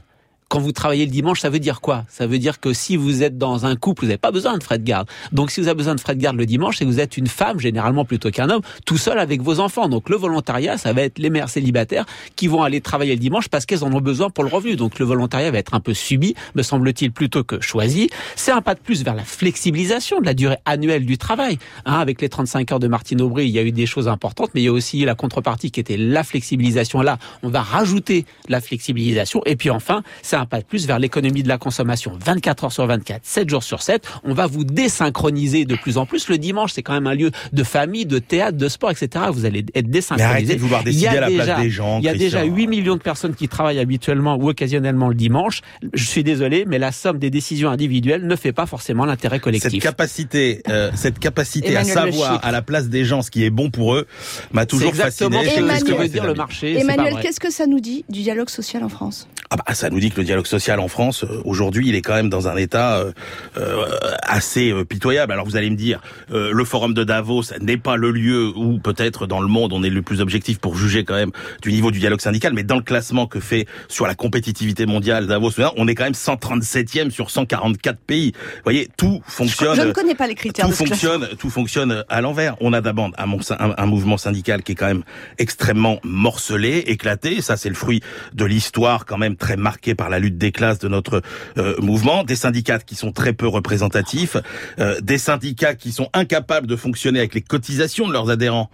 Quand 0.49 0.59
vous 0.59 0.71
travaillez 0.71 1.05
le 1.05 1.11
dimanche, 1.11 1.41
ça 1.41 1.49
veut 1.49 1.59
dire 1.59 1.81
quoi? 1.81 2.05
Ça 2.07 2.25
veut 2.25 2.39
dire 2.39 2.61
que 2.61 2.71
si 2.71 2.95
vous 2.95 3.21
êtes 3.21 3.37
dans 3.37 3.65
un 3.65 3.75
couple, 3.75 4.03
vous 4.03 4.07
n'avez 4.07 4.17
pas 4.17 4.31
besoin 4.31 4.57
de 4.57 4.63
frais 4.63 4.77
de 4.77 4.83
garde. 4.83 5.09
Donc 5.33 5.51
si 5.51 5.59
vous 5.59 5.67
avez 5.67 5.75
besoin 5.75 5.93
de 5.93 5.99
frais 5.99 6.15
de 6.15 6.21
garde 6.21 6.37
le 6.37 6.45
dimanche, 6.45 6.77
c'est 6.77 6.85
que 6.85 6.89
vous 6.89 7.01
êtes 7.01 7.17
une 7.17 7.27
femme, 7.27 7.59
généralement 7.59 8.05
plutôt 8.05 8.31
qu'un 8.31 8.49
homme, 8.49 8.61
tout 8.85 8.97
seul 8.97 9.19
avec 9.19 9.41
vos 9.41 9.59
enfants. 9.59 9.89
Donc 9.89 10.09
le 10.09 10.15
volontariat, 10.15 10.77
ça 10.77 10.93
va 10.93 11.01
être 11.01 11.19
les 11.19 11.29
mères 11.29 11.49
célibataires 11.49 12.05
qui 12.37 12.47
vont 12.47 12.63
aller 12.63 12.79
travailler 12.79 13.13
le 13.13 13.19
dimanche 13.19 13.49
parce 13.49 13.65
qu'elles 13.65 13.83
en 13.83 13.91
ont 13.91 13.99
besoin 13.99 14.29
pour 14.29 14.45
le 14.45 14.49
revenu. 14.49 14.77
Donc 14.77 14.99
le 14.99 15.05
volontariat 15.05 15.51
va 15.51 15.57
être 15.57 15.73
un 15.73 15.81
peu 15.81 15.93
subi, 15.93 16.33
me 16.55 16.63
semble-t-il, 16.63 17.11
plutôt 17.11 17.43
que 17.43 17.59
choisi. 17.59 18.09
C'est 18.37 18.51
un 18.51 18.61
pas 18.61 18.75
de 18.75 18.79
plus 18.79 19.03
vers 19.03 19.15
la 19.15 19.25
flexibilisation 19.25 20.21
de 20.21 20.25
la 20.25 20.33
durée 20.33 20.57
annuelle 20.63 21.05
du 21.05 21.17
travail. 21.17 21.59
Hein, 21.85 21.99
avec 21.99 22.21
les 22.21 22.29
35 22.29 22.71
heures 22.71 22.79
de 22.79 22.87
Martine 22.87 23.21
Aubry, 23.21 23.47
il 23.47 23.51
y 23.51 23.59
a 23.59 23.63
eu 23.63 23.73
des 23.73 23.85
choses 23.85 24.07
importantes, 24.07 24.51
mais 24.53 24.61
il 24.61 24.65
y 24.65 24.69
a 24.69 24.71
aussi 24.71 25.03
la 25.03 25.15
contrepartie 25.15 25.71
qui 25.71 25.81
était 25.81 25.97
la 25.97 26.23
flexibilisation. 26.23 27.01
Là, 27.01 27.17
on 27.43 27.49
va 27.49 27.61
rajouter 27.61 28.25
la 28.47 28.61
flexibilisation. 28.61 29.41
Et 29.45 29.57
puis 29.57 29.69
enfin, 29.69 30.03
c'est 30.37 30.41
un 30.41 30.45
pas 30.45 30.59
de 30.59 30.65
plus 30.65 30.85
vers 30.85 30.99
l'économie 30.99 31.41
de 31.43 31.47
la 31.47 31.57
consommation. 31.57 32.11
24 32.23 32.65
heures 32.65 32.71
sur 32.71 32.85
24, 32.85 33.21
7 33.23 33.49
jours 33.49 33.63
sur 33.63 33.81
7. 33.81 34.07
On 34.23 34.33
va 34.33 34.45
vous 34.45 34.63
désynchroniser 34.63 35.65
de 35.65 35.75
plus 35.75 35.97
en 35.97 36.05
plus. 36.05 36.29
Le 36.29 36.37
dimanche, 36.37 36.73
c'est 36.73 36.83
quand 36.83 36.93
même 36.93 37.07
un 37.07 37.15
lieu 37.15 37.31
de 37.53 37.63
famille, 37.63 38.05
de 38.05 38.19
théâtre, 38.19 38.57
de 38.57 38.67
sport, 38.69 38.91
etc. 38.91 39.25
Vous 39.31 39.45
allez 39.45 39.65
être 39.73 39.89
désynchronisé. 39.89 40.27
Mais 40.27 40.33
arrêtez 40.33 40.55
de 40.55 40.59
vouloir 40.61 40.81
Il 40.85 40.93
y 40.99 41.07
a 41.07 41.11
décider 41.11 41.17
à 41.17 41.21
la 41.21 41.27
place 41.27 41.39
déjà- 41.47 41.61
des 41.61 41.69
gens, 41.71 41.97
Il 41.99 42.05
y 42.05 42.07
a 42.07 42.11
Christian. 42.13 42.41
déjà 42.41 42.53
8 42.55 42.67
millions 42.67 42.95
de 42.95 43.01
personnes 43.01 43.33
qui 43.35 43.47
travaillent 43.47 43.79
habituellement 43.79 44.35
ou 44.37 44.49
occasionnellement 44.49 45.09
le 45.09 45.15
dimanche. 45.15 45.61
Je 45.93 46.03
suis 46.03 46.23
désolé, 46.23 46.65
mais 46.67 46.77
la 46.77 46.91
somme 46.91 47.17
des 47.17 47.29
décisions 47.29 47.69
individuelles 47.69 48.25
ne 48.27 48.35
fait 48.35 48.53
pas 48.53 48.65
forcément 48.65 49.05
l'intérêt 49.05 49.39
collectif. 49.39 49.71
Cette 49.71 49.81
capacité, 49.81 50.61
euh, 50.69 50.91
cette 50.95 51.19
capacité 51.19 51.71
Emmanuel 51.71 51.97
à 51.97 52.01
savoir 52.11 52.45
à 52.45 52.51
la 52.51 52.61
place 52.61 52.89
des 52.89 53.05
gens 53.05 53.21
ce 53.21 53.31
qui 53.31 53.43
est 53.43 53.49
bon 53.49 53.69
pour 53.71 53.95
eux 53.95 54.05
m'a 54.51 54.65
toujours 54.65 54.89
exactement 54.89 55.41
fasciné. 55.41 55.67
que- 55.67 55.79
ce 55.79 55.83
que 55.85 55.91
veut 55.93 56.07
dire 56.07 56.25
le 56.25 56.33
marché. 56.33 56.77
Emmanuel, 56.79 57.15
qu'est-ce 57.21 57.39
que 57.39 57.51
ça 57.51 57.65
nous 57.67 57.79
dit 57.79 58.05
du 58.09 58.21
dialogue 58.21 58.49
social 58.49 58.83
en 58.83 58.89
France? 58.89 59.27
Ah 59.49 59.55
bah, 59.55 59.73
ça 59.73 59.89
nous 59.89 59.99
dit 59.99 60.11
que 60.11 60.17
le 60.19 60.25
dialogue 60.27 60.45
social 60.45 60.79
en 60.79 60.87
France, 60.87 61.23
euh, 61.23 61.41
aujourd'hui, 61.45 61.87
il 61.89 61.95
est 61.95 62.01
quand 62.03 62.13
même 62.13 62.29
dans 62.29 62.47
un 62.47 62.55
état 62.55 62.97
euh, 62.99 63.11
euh, 63.57 63.85
assez 64.21 64.73
pitoyable. 64.87 65.31
Alors 65.33 65.45
vous 65.45 65.55
allez 65.57 65.69
me 65.71 65.75
dire, 65.75 65.99
le 66.29 66.63
forum 66.63 66.93
de 66.93 67.03
Davos 67.03 67.43
n'est 67.61 67.77
pas 67.77 67.95
le 67.95 68.11
lieu 68.11 68.51
où 68.55 68.77
peut-être 68.79 69.25
dans 69.25 69.41
le 69.41 69.47
monde 69.47 69.73
on 69.73 69.81
est 69.83 69.89
le 69.89 70.01
plus 70.01 70.21
objectif 70.21 70.59
pour 70.59 70.77
juger 70.77 71.03
quand 71.03 71.15
même 71.15 71.31
du 71.61 71.71
niveau 71.71 71.89
du 71.91 71.99
dialogue 71.99 72.21
syndical, 72.21 72.53
mais 72.53 72.63
dans 72.63 72.75
le 72.75 72.81
classement 72.83 73.25
que 73.27 73.39
fait 73.39 73.65
sur 73.87 74.05
la 74.05 74.13
compétitivité 74.15 74.85
mondiale 74.85 75.25
Davos, 75.27 75.51
on 75.77 75.87
est 75.87 75.95
quand 75.95 76.03
même 76.03 76.13
137e 76.13 77.09
sur 77.09 77.31
144 77.31 77.97
pays. 77.99 78.33
Vous 78.35 78.61
voyez, 78.63 78.89
tout 78.97 79.21
fonctionne. 79.25 79.75
Je 79.75 79.81
ne 79.81 79.91
connais 79.93 80.15
pas 80.15 80.27
les 80.27 80.35
critères 80.35 80.65
tout 80.65 80.71
de 80.71 80.75
ce 80.75 80.83
classement. 80.83 81.09
fonctionne, 81.11 81.37
tout 81.37 81.49
fonctionne 81.49 82.03
à 82.09 82.21
l'envers. 82.21 82.55
On 82.61 82.73
a 82.73 82.81
d'abord 82.81 83.09
un, 83.17 83.31
un- 83.31 83.73
un 83.77 83.85
mouvement 83.85 84.17
syndical 84.17 84.61
qui 84.63 84.73
est 84.73 84.75
quand 84.75 84.87
même 84.87 85.03
extrêmement 85.37 85.99
morcelé, 86.03 86.83
éclaté. 86.87 87.41
Ça, 87.41 87.57
c'est 87.57 87.69
le 87.69 87.75
fruit 87.75 88.01
de 88.33 88.45
l'histoire 88.45 89.05
quand 89.05 89.17
même 89.17 89.35
très 89.35 89.55
marquée 89.57 89.95
par 89.95 90.09
la 90.09 90.16
lutte 90.19 90.37
des 90.37 90.51
classes 90.51 90.79
de 90.79 90.87
notre 90.87 91.21
euh, 91.57 91.75
mouvement. 91.79 92.23
Des 92.23 92.35
syndicats 92.35 92.79
qui 92.79 92.95
sont 92.95 93.11
très 93.11 93.33
peu 93.33 93.47
représentatifs, 93.47 94.37
euh, 94.79 94.99
des 95.01 95.17
syndicats 95.17 95.75
qui 95.75 95.91
sont 95.91 96.09
incapables 96.13 96.67
de 96.67 96.75
fonctionner 96.75 97.19
avec 97.19 97.33
les 97.33 97.41
cotisations 97.41 98.07
de 98.07 98.13
leurs 98.13 98.29
adhérents. 98.29 98.69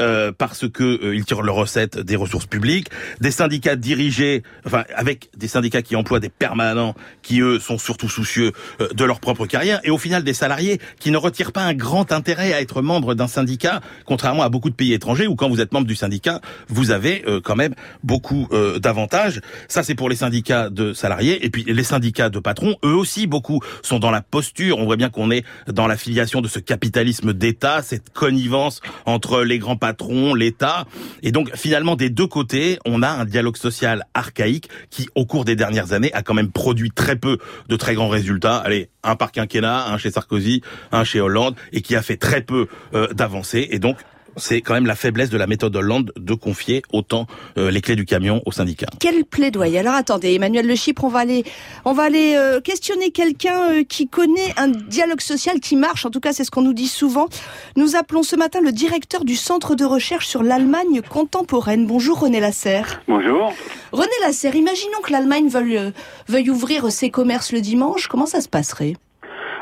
Euh, 0.00 0.32
parce 0.36 0.68
que 0.68 0.82
euh, 0.82 1.14
ils 1.14 1.24
tirent 1.24 1.42
leurs 1.42 1.54
recettes 1.54 1.98
des 1.98 2.16
ressources 2.16 2.46
publiques, 2.46 2.88
des 3.20 3.30
syndicats 3.30 3.76
dirigés, 3.76 4.42
enfin 4.66 4.84
avec 4.94 5.30
des 5.36 5.48
syndicats 5.48 5.82
qui 5.82 5.96
emploient 5.96 6.20
des 6.20 6.28
permanents, 6.28 6.94
qui 7.22 7.40
eux 7.40 7.58
sont 7.58 7.78
surtout 7.78 8.08
soucieux 8.08 8.52
euh, 8.80 8.88
de 8.92 9.04
leur 9.04 9.20
propre 9.20 9.46
carrière, 9.46 9.80
et 9.84 9.90
au 9.90 9.98
final 9.98 10.24
des 10.24 10.34
salariés 10.34 10.80
qui 10.98 11.10
ne 11.10 11.16
retirent 11.16 11.52
pas 11.52 11.62
un 11.62 11.74
grand 11.74 12.12
intérêt 12.12 12.52
à 12.52 12.60
être 12.60 12.82
membre 12.82 13.14
d'un 13.14 13.28
syndicat, 13.28 13.80
contrairement 14.04 14.42
à 14.42 14.48
beaucoup 14.48 14.70
de 14.70 14.74
pays 14.74 14.92
étrangers 14.92 15.26
où 15.26 15.36
quand 15.36 15.48
vous 15.48 15.60
êtes 15.60 15.72
membre 15.72 15.86
du 15.86 15.96
syndicat, 15.96 16.40
vous 16.68 16.90
avez 16.90 17.24
euh, 17.26 17.40
quand 17.42 17.56
même 17.56 17.74
beaucoup 18.02 18.48
d'avantages. 18.78 19.40
Ça 19.68 19.82
c'est 19.82 19.94
pour 19.94 20.08
les 20.08 20.16
syndicats 20.16 20.70
de 20.70 20.92
salariés, 20.92 21.44
et 21.44 21.50
puis 21.50 21.64
les 21.66 21.84
syndicats 21.84 22.30
de 22.30 22.38
patrons, 22.38 22.76
eux 22.84 22.94
aussi 22.94 23.26
beaucoup 23.26 23.60
sont 23.82 23.98
dans 23.98 24.10
la 24.10 24.20
posture. 24.22 24.78
On 24.78 24.84
voit 24.84 24.96
bien 24.96 25.10
qu'on 25.10 25.30
est 25.30 25.44
dans 25.66 25.86
la 25.86 25.96
filiation 25.96 26.40
de 26.40 26.48
ce 26.48 26.58
capitalisme 26.58 27.32
d'État, 27.32 27.82
cette 27.82 28.10
connivence 28.10 28.80
entre 29.06 29.42
les 29.42 29.58
grands 29.58 29.76
patrons, 29.84 30.32
l'État, 30.32 30.86
et 31.22 31.30
donc 31.30 31.54
finalement 31.54 31.94
des 31.94 32.08
deux 32.08 32.26
côtés, 32.26 32.78
on 32.86 33.02
a 33.02 33.10
un 33.10 33.26
dialogue 33.26 33.58
social 33.58 34.06
archaïque 34.14 34.70
qui, 34.88 35.08
au 35.14 35.26
cours 35.26 35.44
des 35.44 35.56
dernières 35.56 35.92
années, 35.92 36.10
a 36.14 36.22
quand 36.22 36.32
même 36.32 36.50
produit 36.50 36.90
très 36.90 37.16
peu 37.16 37.36
de 37.68 37.76
très 37.76 37.94
grands 37.94 38.08
résultats. 38.08 38.56
Allez, 38.56 38.88
un 39.02 39.14
par 39.14 39.30
quinquennat, 39.30 39.88
un 39.88 39.98
chez 39.98 40.10
Sarkozy, 40.10 40.62
un 40.90 41.04
chez 41.04 41.20
Hollande, 41.20 41.54
et 41.74 41.82
qui 41.82 41.96
a 41.96 42.00
fait 42.00 42.16
très 42.16 42.40
peu 42.40 42.66
euh, 42.94 43.08
d'avancées. 43.12 43.68
Et 43.72 43.78
donc 43.78 43.98
c'est 44.36 44.60
quand 44.60 44.74
même 44.74 44.86
la 44.86 44.94
faiblesse 44.94 45.30
de 45.30 45.38
la 45.38 45.46
méthode 45.46 45.74
Hollande 45.76 46.12
de 46.16 46.34
confier 46.34 46.82
autant 46.92 47.26
euh, 47.58 47.70
les 47.70 47.80
clés 47.80 47.96
du 47.96 48.04
camion 48.04 48.42
aux 48.46 48.52
syndicats. 48.52 48.88
Quel 49.00 49.24
plaidoyer 49.24 49.78
Alors 49.78 49.94
attendez, 49.94 50.34
Emmanuel 50.34 50.66
Le 50.66 50.74
Chypre, 50.74 51.04
on 51.04 51.08
va 51.08 51.20
aller, 51.20 51.44
on 51.84 51.92
va 51.92 52.04
aller 52.04 52.34
euh, 52.36 52.60
questionner 52.60 53.10
quelqu'un 53.10 53.70
euh, 53.70 53.84
qui 53.84 54.08
connaît 54.08 54.52
un 54.56 54.68
dialogue 54.68 55.20
social 55.20 55.60
qui 55.60 55.76
marche. 55.76 56.06
En 56.06 56.10
tout 56.10 56.20
cas, 56.20 56.32
c'est 56.32 56.44
ce 56.44 56.50
qu'on 56.50 56.62
nous 56.62 56.72
dit 56.72 56.88
souvent. 56.88 57.28
Nous 57.76 57.96
appelons 57.96 58.22
ce 58.22 58.36
matin 58.36 58.60
le 58.60 58.72
directeur 58.72 59.24
du 59.24 59.36
Centre 59.36 59.74
de 59.74 59.84
recherche 59.84 60.26
sur 60.26 60.42
l'Allemagne 60.42 61.02
contemporaine. 61.08 61.86
Bonjour 61.86 62.20
René 62.20 62.40
Lasserre. 62.40 63.02
Bonjour. 63.08 63.52
René 63.92 64.12
Lasserre, 64.22 64.56
imaginons 64.56 65.00
que 65.02 65.12
l'Allemagne 65.12 65.48
veuille, 65.48 65.78
euh, 65.78 65.90
veuille 66.28 66.50
ouvrir 66.50 66.90
ses 66.90 67.10
commerces 67.10 67.52
le 67.52 67.60
dimanche. 67.60 68.08
Comment 68.08 68.26
ça 68.26 68.40
se 68.40 68.48
passerait? 68.48 68.94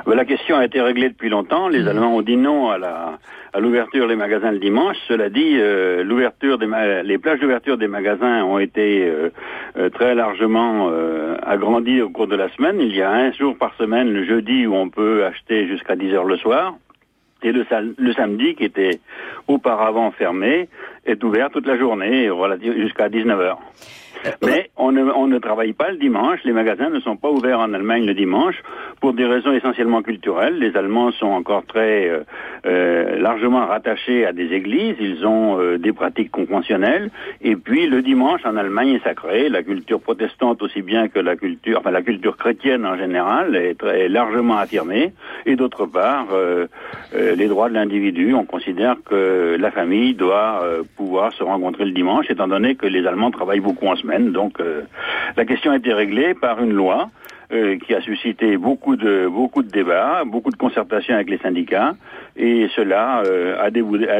La 0.07 0.25
question 0.25 0.57
a 0.57 0.65
été 0.65 0.81
réglée 0.81 1.09
depuis 1.09 1.29
longtemps. 1.29 1.69
Les 1.69 1.87
Allemands 1.87 2.17
ont 2.17 2.23
dit 2.23 2.37
non 2.37 2.71
à 2.71 2.79
la 2.79 3.19
à 3.53 3.61
l'ouverture 3.61 4.09
des 4.09 4.17
magasins 4.17 4.51
le 4.51 4.59
dimanche. 4.59 4.97
Cela 5.09 5.29
dit, 5.29 5.57
euh, 5.59 6.03
l'ouverture 6.03 6.59
des 6.59 6.67
les 7.05 7.19
plages 7.19 7.41
d'ouverture 7.41 7.77
des 7.77 7.87
magasins 7.87 8.43
ont 8.45 8.59
été 8.59 9.07
euh, 9.07 9.29
euh, 9.77 9.91
très 9.91 10.15
largement 10.15 10.89
euh, 10.91 11.37
agrandies 11.43 12.01
au 12.01 12.09
cours 12.09 12.27
de 12.27 12.37
la 12.37 12.49
semaine. 12.51 12.81
Il 12.81 12.95
y 12.95 13.03
a 13.03 13.11
un 13.11 13.33
jour 13.33 13.57
par 13.57 13.75
semaine, 13.75 14.13
le 14.13 14.25
jeudi, 14.25 14.67
où 14.67 14.75
on 14.75 14.89
peut 14.89 15.25
acheter 15.25 15.67
jusqu'à 15.69 15.97
10 15.97 16.15
heures 16.15 16.25
le 16.25 16.37
soir. 16.39 16.75
Et 17.43 17.53
le, 17.53 17.65
samedi, 18.15 18.55
qui 18.55 18.65
était 18.65 19.01
auparavant 19.49 20.13
fermé, 20.13 20.69
est 21.05 21.23
ouvert 21.25 21.51
toute 21.51 21.67
la 21.67 21.77
journée, 21.77 22.31
jusqu'à 22.77 23.09
19 23.09 23.41
heures. 23.41 23.59
Mais 24.43 24.71
on 24.77 24.93
ne, 24.93 25.39
travaille 25.39 25.73
pas 25.73 25.91
le 25.91 25.97
dimanche. 25.97 26.41
Les 26.45 26.53
magasins 26.53 26.91
ne 26.91 27.01
sont 27.01 27.17
pas 27.17 27.31
ouverts 27.31 27.61
en 27.61 27.73
Allemagne 27.73 28.05
le 28.05 28.15
dimanche 28.15 28.57
pour 29.01 29.13
des 29.13 29.25
raisons 29.25 29.53
essentiellement 29.53 30.03
culturelles. 30.03 30.59
Les 30.59 30.77
Allemands 30.77 31.13
sont 31.13 31.29
encore 31.29 31.65
très 31.65 32.09
euh, 32.09 32.21
euh, 32.67 33.19
largement 33.19 33.67
rattachés 33.67 34.27
à 34.27 34.33
des 34.33 34.53
églises. 34.53 34.97
Ils 35.01 35.27
ont 35.27 35.61
euh, 35.61 35.79
des 35.79 35.93
pratiques 35.93 36.31
conventionnelles. 36.31 37.11
Et 37.41 37.57
puis 37.57 37.87
le 37.87 38.03
dimanche 38.03 38.43
en 38.45 38.57
Allemagne 38.57 38.95
est 38.95 39.05
sacré. 39.05 39.49
La 39.49 39.63
culture 39.63 40.01
protestante 40.01 40.63
aussi 40.63 40.83
bien 40.83 41.09
que 41.09 41.19
la 41.19 41.37
culture, 41.37 41.79
enfin 41.79 41.91
la 41.91 42.03
culture 42.03 42.37
chrétienne 42.37 42.87
en 42.87 42.97
général 42.97 43.57
est, 43.57 43.79
très, 43.79 44.09
largement 44.09 44.57
affirmée. 44.57 45.13
Et 45.47 45.57
d'autre 45.57 45.87
part, 45.87 46.27
les 47.13 47.49
droits 47.49 47.69
de 47.69 47.75
l'individu. 47.75 48.35
On 48.35 48.45
considère 48.45 48.97
que 49.05 49.57
la 49.59 49.71
famille 49.71 50.15
doit 50.15 50.63
pouvoir 50.97 51.33
se 51.33 51.43
rencontrer 51.43 51.85
le 51.85 51.93
dimanche, 51.93 52.27
étant 52.31 52.49
donné 52.49 52.75
que 52.75 52.87
les 52.87 53.07
Allemands 53.07 53.31
travaillent 53.31 53.61
beaucoup 53.61 53.87
en 53.87 53.97
Donc 54.05 54.61
euh, 54.61 54.83
la 55.37 55.45
question 55.45 55.71
a 55.71 55.77
été 55.77 55.93
réglée 55.93 56.35
par 56.35 56.63
une 56.63 56.73
loi 56.73 57.11
euh, 57.53 57.79
qui 57.79 57.95
a 57.95 58.01
suscité 58.01 58.57
beaucoup 58.57 58.97
de 58.97 59.29
beaucoup 59.29 59.63
de 59.63 59.69
débats, 59.69 60.23
beaucoup 60.25 60.51
de 60.51 60.57
concertations 60.57 61.15
avec 61.15 61.31
les 61.31 61.39
syndicats, 61.39 61.95
et 62.37 62.69
cela 62.75 63.23
euh, 63.27 63.63
a 63.63 63.71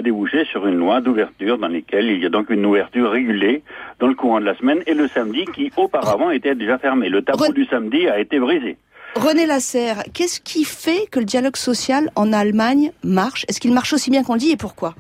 débouché 0.03 0.45
sur 0.45 0.67
une 0.67 0.77
loi 0.77 1.01
d'ouverture 1.01 1.59
dans 1.59 1.69
laquelle 1.69 2.07
il 2.07 2.23
y 2.23 2.27
a 2.27 2.29
donc 2.29 2.51
une 2.51 2.65
ouverture 2.67 3.11
régulée 3.11 3.63
dans 3.99 4.07
le 4.07 4.15
courant 4.15 4.41
de 4.41 4.45
la 4.45 4.57
semaine 4.57 4.83
et 4.87 4.95
le 4.95 5.09
samedi 5.09 5.45
qui 5.55 5.73
auparavant 5.77 6.31
était 6.31 6.55
déjà 6.55 6.79
fermé. 6.79 7.09
Le 7.09 7.23
tabou 7.23 7.53
du 7.53 7.65
samedi 7.65 8.09
a 8.09 8.21
été 8.21 8.39
brisé. 8.39 8.77
René 9.15 9.47
Lasserre, 9.47 10.05
qu'est-ce 10.15 10.41
qui 10.41 10.65
fait 10.65 11.07
que 11.11 11.19
le 11.19 11.27
dialogue 11.27 11.57
social 11.57 12.09
en 12.17 12.33
Allemagne 12.33 12.93
marche? 13.05 13.45
Est-ce 13.49 13.61
qu'il 13.61 13.73
marche 13.73 13.93
aussi 13.93 14.11
bien 14.11 14.23
qu'on 14.23 14.35
le 14.35 14.39
dit 14.39 14.53
et 14.53 14.57
pourquoi? 14.57 14.95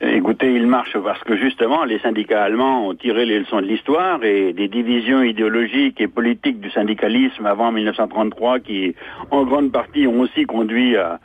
Écoutez, 0.00 0.54
il 0.54 0.68
marche 0.68 0.96
parce 0.96 1.24
que 1.24 1.36
justement, 1.36 1.82
les 1.82 1.98
syndicats 1.98 2.44
allemands 2.44 2.86
ont 2.86 2.94
tiré 2.94 3.26
les 3.26 3.40
leçons 3.40 3.60
de 3.60 3.66
l'histoire 3.66 4.22
et 4.22 4.52
des 4.52 4.68
divisions 4.68 5.22
idéologiques 5.22 6.00
et 6.00 6.06
politiques 6.06 6.60
du 6.60 6.70
syndicalisme 6.70 7.46
avant 7.46 7.72
1933 7.72 8.60
qui, 8.60 8.94
en 9.32 9.44
grande 9.44 9.72
partie, 9.72 10.06
ont 10.06 10.20
aussi 10.20 10.44
conduit 10.44 10.96
à, 10.96 11.18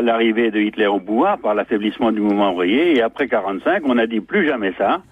l'arrivée 0.00 0.52
de 0.52 0.60
Hitler 0.60 0.86
au 0.86 1.00
pouvoir 1.00 1.38
par 1.38 1.56
l'affaiblissement 1.56 2.12
du 2.12 2.20
mouvement 2.20 2.52
ouvrier. 2.52 2.96
Et 2.96 3.02
après 3.02 3.26
45, 3.26 3.82
on 3.86 3.98
a 3.98 4.06
dit 4.06 4.20
plus 4.20 4.46
jamais 4.46 4.74
ça. 4.78 5.02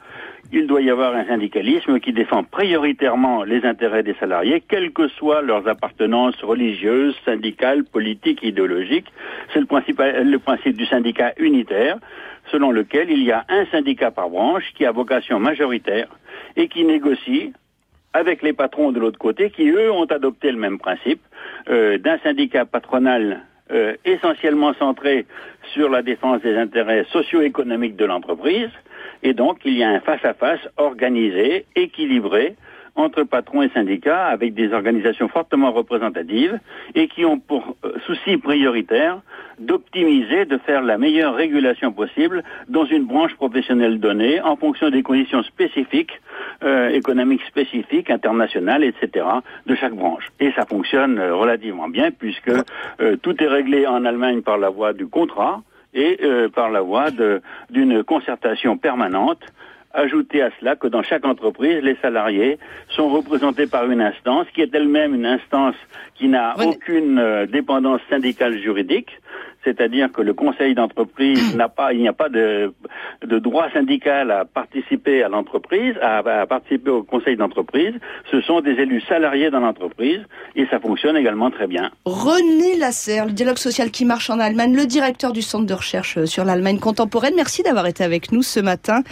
Il 0.51 0.67
doit 0.67 0.81
y 0.81 0.89
avoir 0.89 1.15
un 1.15 1.27
syndicalisme 1.27 2.01
qui 2.01 2.15
défend 2.15 2.43
prioritairement 2.43 3.45
les 3.45 3.67
intérêts 3.67 4.03
des 4.03 4.15
salariés, 4.15 4.63
quelles 4.67 4.93
que 4.93 5.09
soient 5.09 5.43
leurs 5.43 5.69
appartenances 5.69 6.41
religieuses, 6.43 7.15
syndicales, 7.27 7.85
politiques, 7.85 8.43
idéologiques. 8.43 9.13
C'est 9.53 9.61
le, 9.61 10.39
principe 10.39 10.77
du 10.77 10.87
syndicat 10.87 11.35
unitaire, 11.37 11.99
selon 12.51 12.71
lequel 12.71 13.11
il 13.11 13.23
y 13.25 13.31
a 13.31 13.45
un 13.51 13.67
syndicat 13.67 14.11
par 14.11 14.31
branche 14.31 14.65
qui 14.75 14.87
a 14.87 14.91
vocation 14.91 15.39
majoritaire 15.39 16.09
et 16.57 16.69
qui 16.69 16.85
négocie 16.85 17.53
avec 18.15 18.43
les 18.43 18.55
patrons 18.55 18.91
de 18.91 19.01
l'autre 19.01 19.19
côté, 19.19 19.51
qui 19.51 19.69
eux 19.69 19.93
ont 19.93 20.07
adopté 20.07 20.51
le 20.51 20.59
même 20.59 20.79
principe 20.79 21.21
euh, 21.69 21.99
d'un 21.99 22.17
syndicat 22.21 22.65
patronal 22.65 23.43
euh, 23.71 23.97
essentiellement 24.07 24.73
centré 24.75 25.27
sur 25.75 25.91
la 25.91 26.01
défense 26.01 26.41
des 26.41 26.57
intérêts 26.57 27.05
socio-économiques 27.13 27.97
de 27.97 28.07
l'entreprise, 28.07 28.71
et 29.23 29.35
donc 29.35 29.59
il 29.65 29.75
y 29.75 29.83
a 29.83 29.91
un 29.91 30.01
face-à-face 30.01 30.69
organisé, 30.77 31.67
équilibré, 31.75 32.57
entre 32.99 33.23
patrons 33.23 33.63
et 33.63 33.69
syndicats, 33.71 34.27
avec 34.27 34.55
des 34.55 34.73
organisations 34.73 35.29
fortement 35.29 35.71
représentatives, 35.71 36.59
et 36.97 37.07
qui 37.07 37.25
ont 37.25 37.39
pour 37.39 37.77
euh, 37.85 37.93
souci 38.05 38.37
prioritaire 38.37 39.21
d'optimiser, 39.61 40.45
de 40.45 40.59
faire 40.59 40.83
la 40.83 40.99
meilleure 40.99 41.35
régulation 41.35 41.93
possible 41.93 42.43
dans 42.69 42.85
une 42.85 43.05
branche 43.05 43.35
professionnelle 43.37 44.01
donnée, 44.01 44.41
en 44.41 44.57
fonction 44.57 44.91
des 44.91 45.03
conditions 45.03 45.45
spécifiques, 45.45 46.21
euh, 46.65 46.89
économiques 46.89 47.43
spécifiques, 47.47 48.11
internationales, 48.11 48.83
etc., 48.83 49.27
de 49.67 49.75
chaque 49.77 49.95
branche. 49.95 50.27
Et 50.41 50.51
ça 50.53 50.67
fonctionne 50.67 51.19
euh, 51.19 51.35
relativement 51.37 51.89
bien, 51.89 52.11
puisque 52.11 52.51
tout 53.23 53.43
est 53.43 53.47
réglé 53.47 53.87
en 53.87 54.05
Allemagne 54.05 54.43
par 54.43 54.59
la 54.59 54.71
voie 54.71 54.93
du 54.93 55.07
contrat 55.07 55.63
et 55.95 56.19
euh, 56.23 56.49
par 56.49 56.71
la 56.71 56.81
voie 56.81 57.11
de- 57.11 57.41
d'une 57.71 58.03
concertation 58.05 58.77
permanente 58.77 59.41
Ajoutez 59.95 60.43
à 60.43 60.51
cela 60.61 60.77
que 60.77 60.87
dans 60.87 61.03
chaque 61.03 61.25
entreprise, 61.25 61.83
les 61.83 61.97
salariés 62.03 62.59
sont 62.91 63.09
représentés 63.09 63.67
par 63.67 63.91
une 63.91 64.03
instance 64.03 64.47
qui 64.55 64.61
est 64.61 64.73
elle-même 64.75 65.15
une 65.15 65.25
instance 65.25 65.75
qui 66.15 66.29
n'a 66.29 66.55
aucune 66.69 67.19
euh, 67.19 67.47
dépendance 67.47 68.03
syndicale 68.11 68.59
juridique, 68.59 69.09
c'est-à-dire 69.69 70.11
que 70.11 70.23
le 70.23 70.33
conseil 70.33 70.75
d'entreprise 70.75 71.55
n'a 71.61 71.69
pas, 71.69 71.93
il 71.93 72.01
n'y 72.01 72.09
a 72.09 72.13
pas 72.13 72.29
de, 72.29 72.73
de 73.27 73.39
droit 73.39 73.67
syndical 73.73 74.31
à 74.31 74.45
participer 74.45 75.23
à 75.23 75.29
l'entreprise, 75.29 75.95
à, 76.01 76.19
à 76.19 76.47
participer 76.47 76.91
au 76.91 77.03
conseil 77.03 77.37
d'entreprise. 77.37 77.95
Ce 78.31 78.41
sont 78.41 78.61
des 78.61 78.73
élus 78.73 79.03
salariés 79.03 79.51
dans 79.51 79.61
l'entreprise 79.61 80.21
et 80.57 80.67
ça 80.71 80.81
fonctionne 80.81 81.17
également 81.17 81.51
très 81.51 81.67
bien. 81.67 81.91
René 82.07 82.77
Lasserre, 82.79 83.27
le 83.27 83.33
dialogue 83.33 83.59
social 83.59 83.91
qui 83.91 84.05
marche 84.05 84.31
en 84.31 84.39
Allemagne, 84.39 84.75
le 84.75 84.87
directeur 84.87 85.33
du 85.33 85.43
centre 85.43 85.67
de 85.67 85.75
recherche 85.75 86.25
sur 86.25 86.45
l'Allemagne 86.45 86.79
contemporaine. 86.79 87.35
Merci 87.37 87.63
d'avoir 87.63 87.87
été 87.87 88.03
avec 88.05 88.33
nous 88.33 88.43
ce 88.43 88.61
matin. 88.61 89.03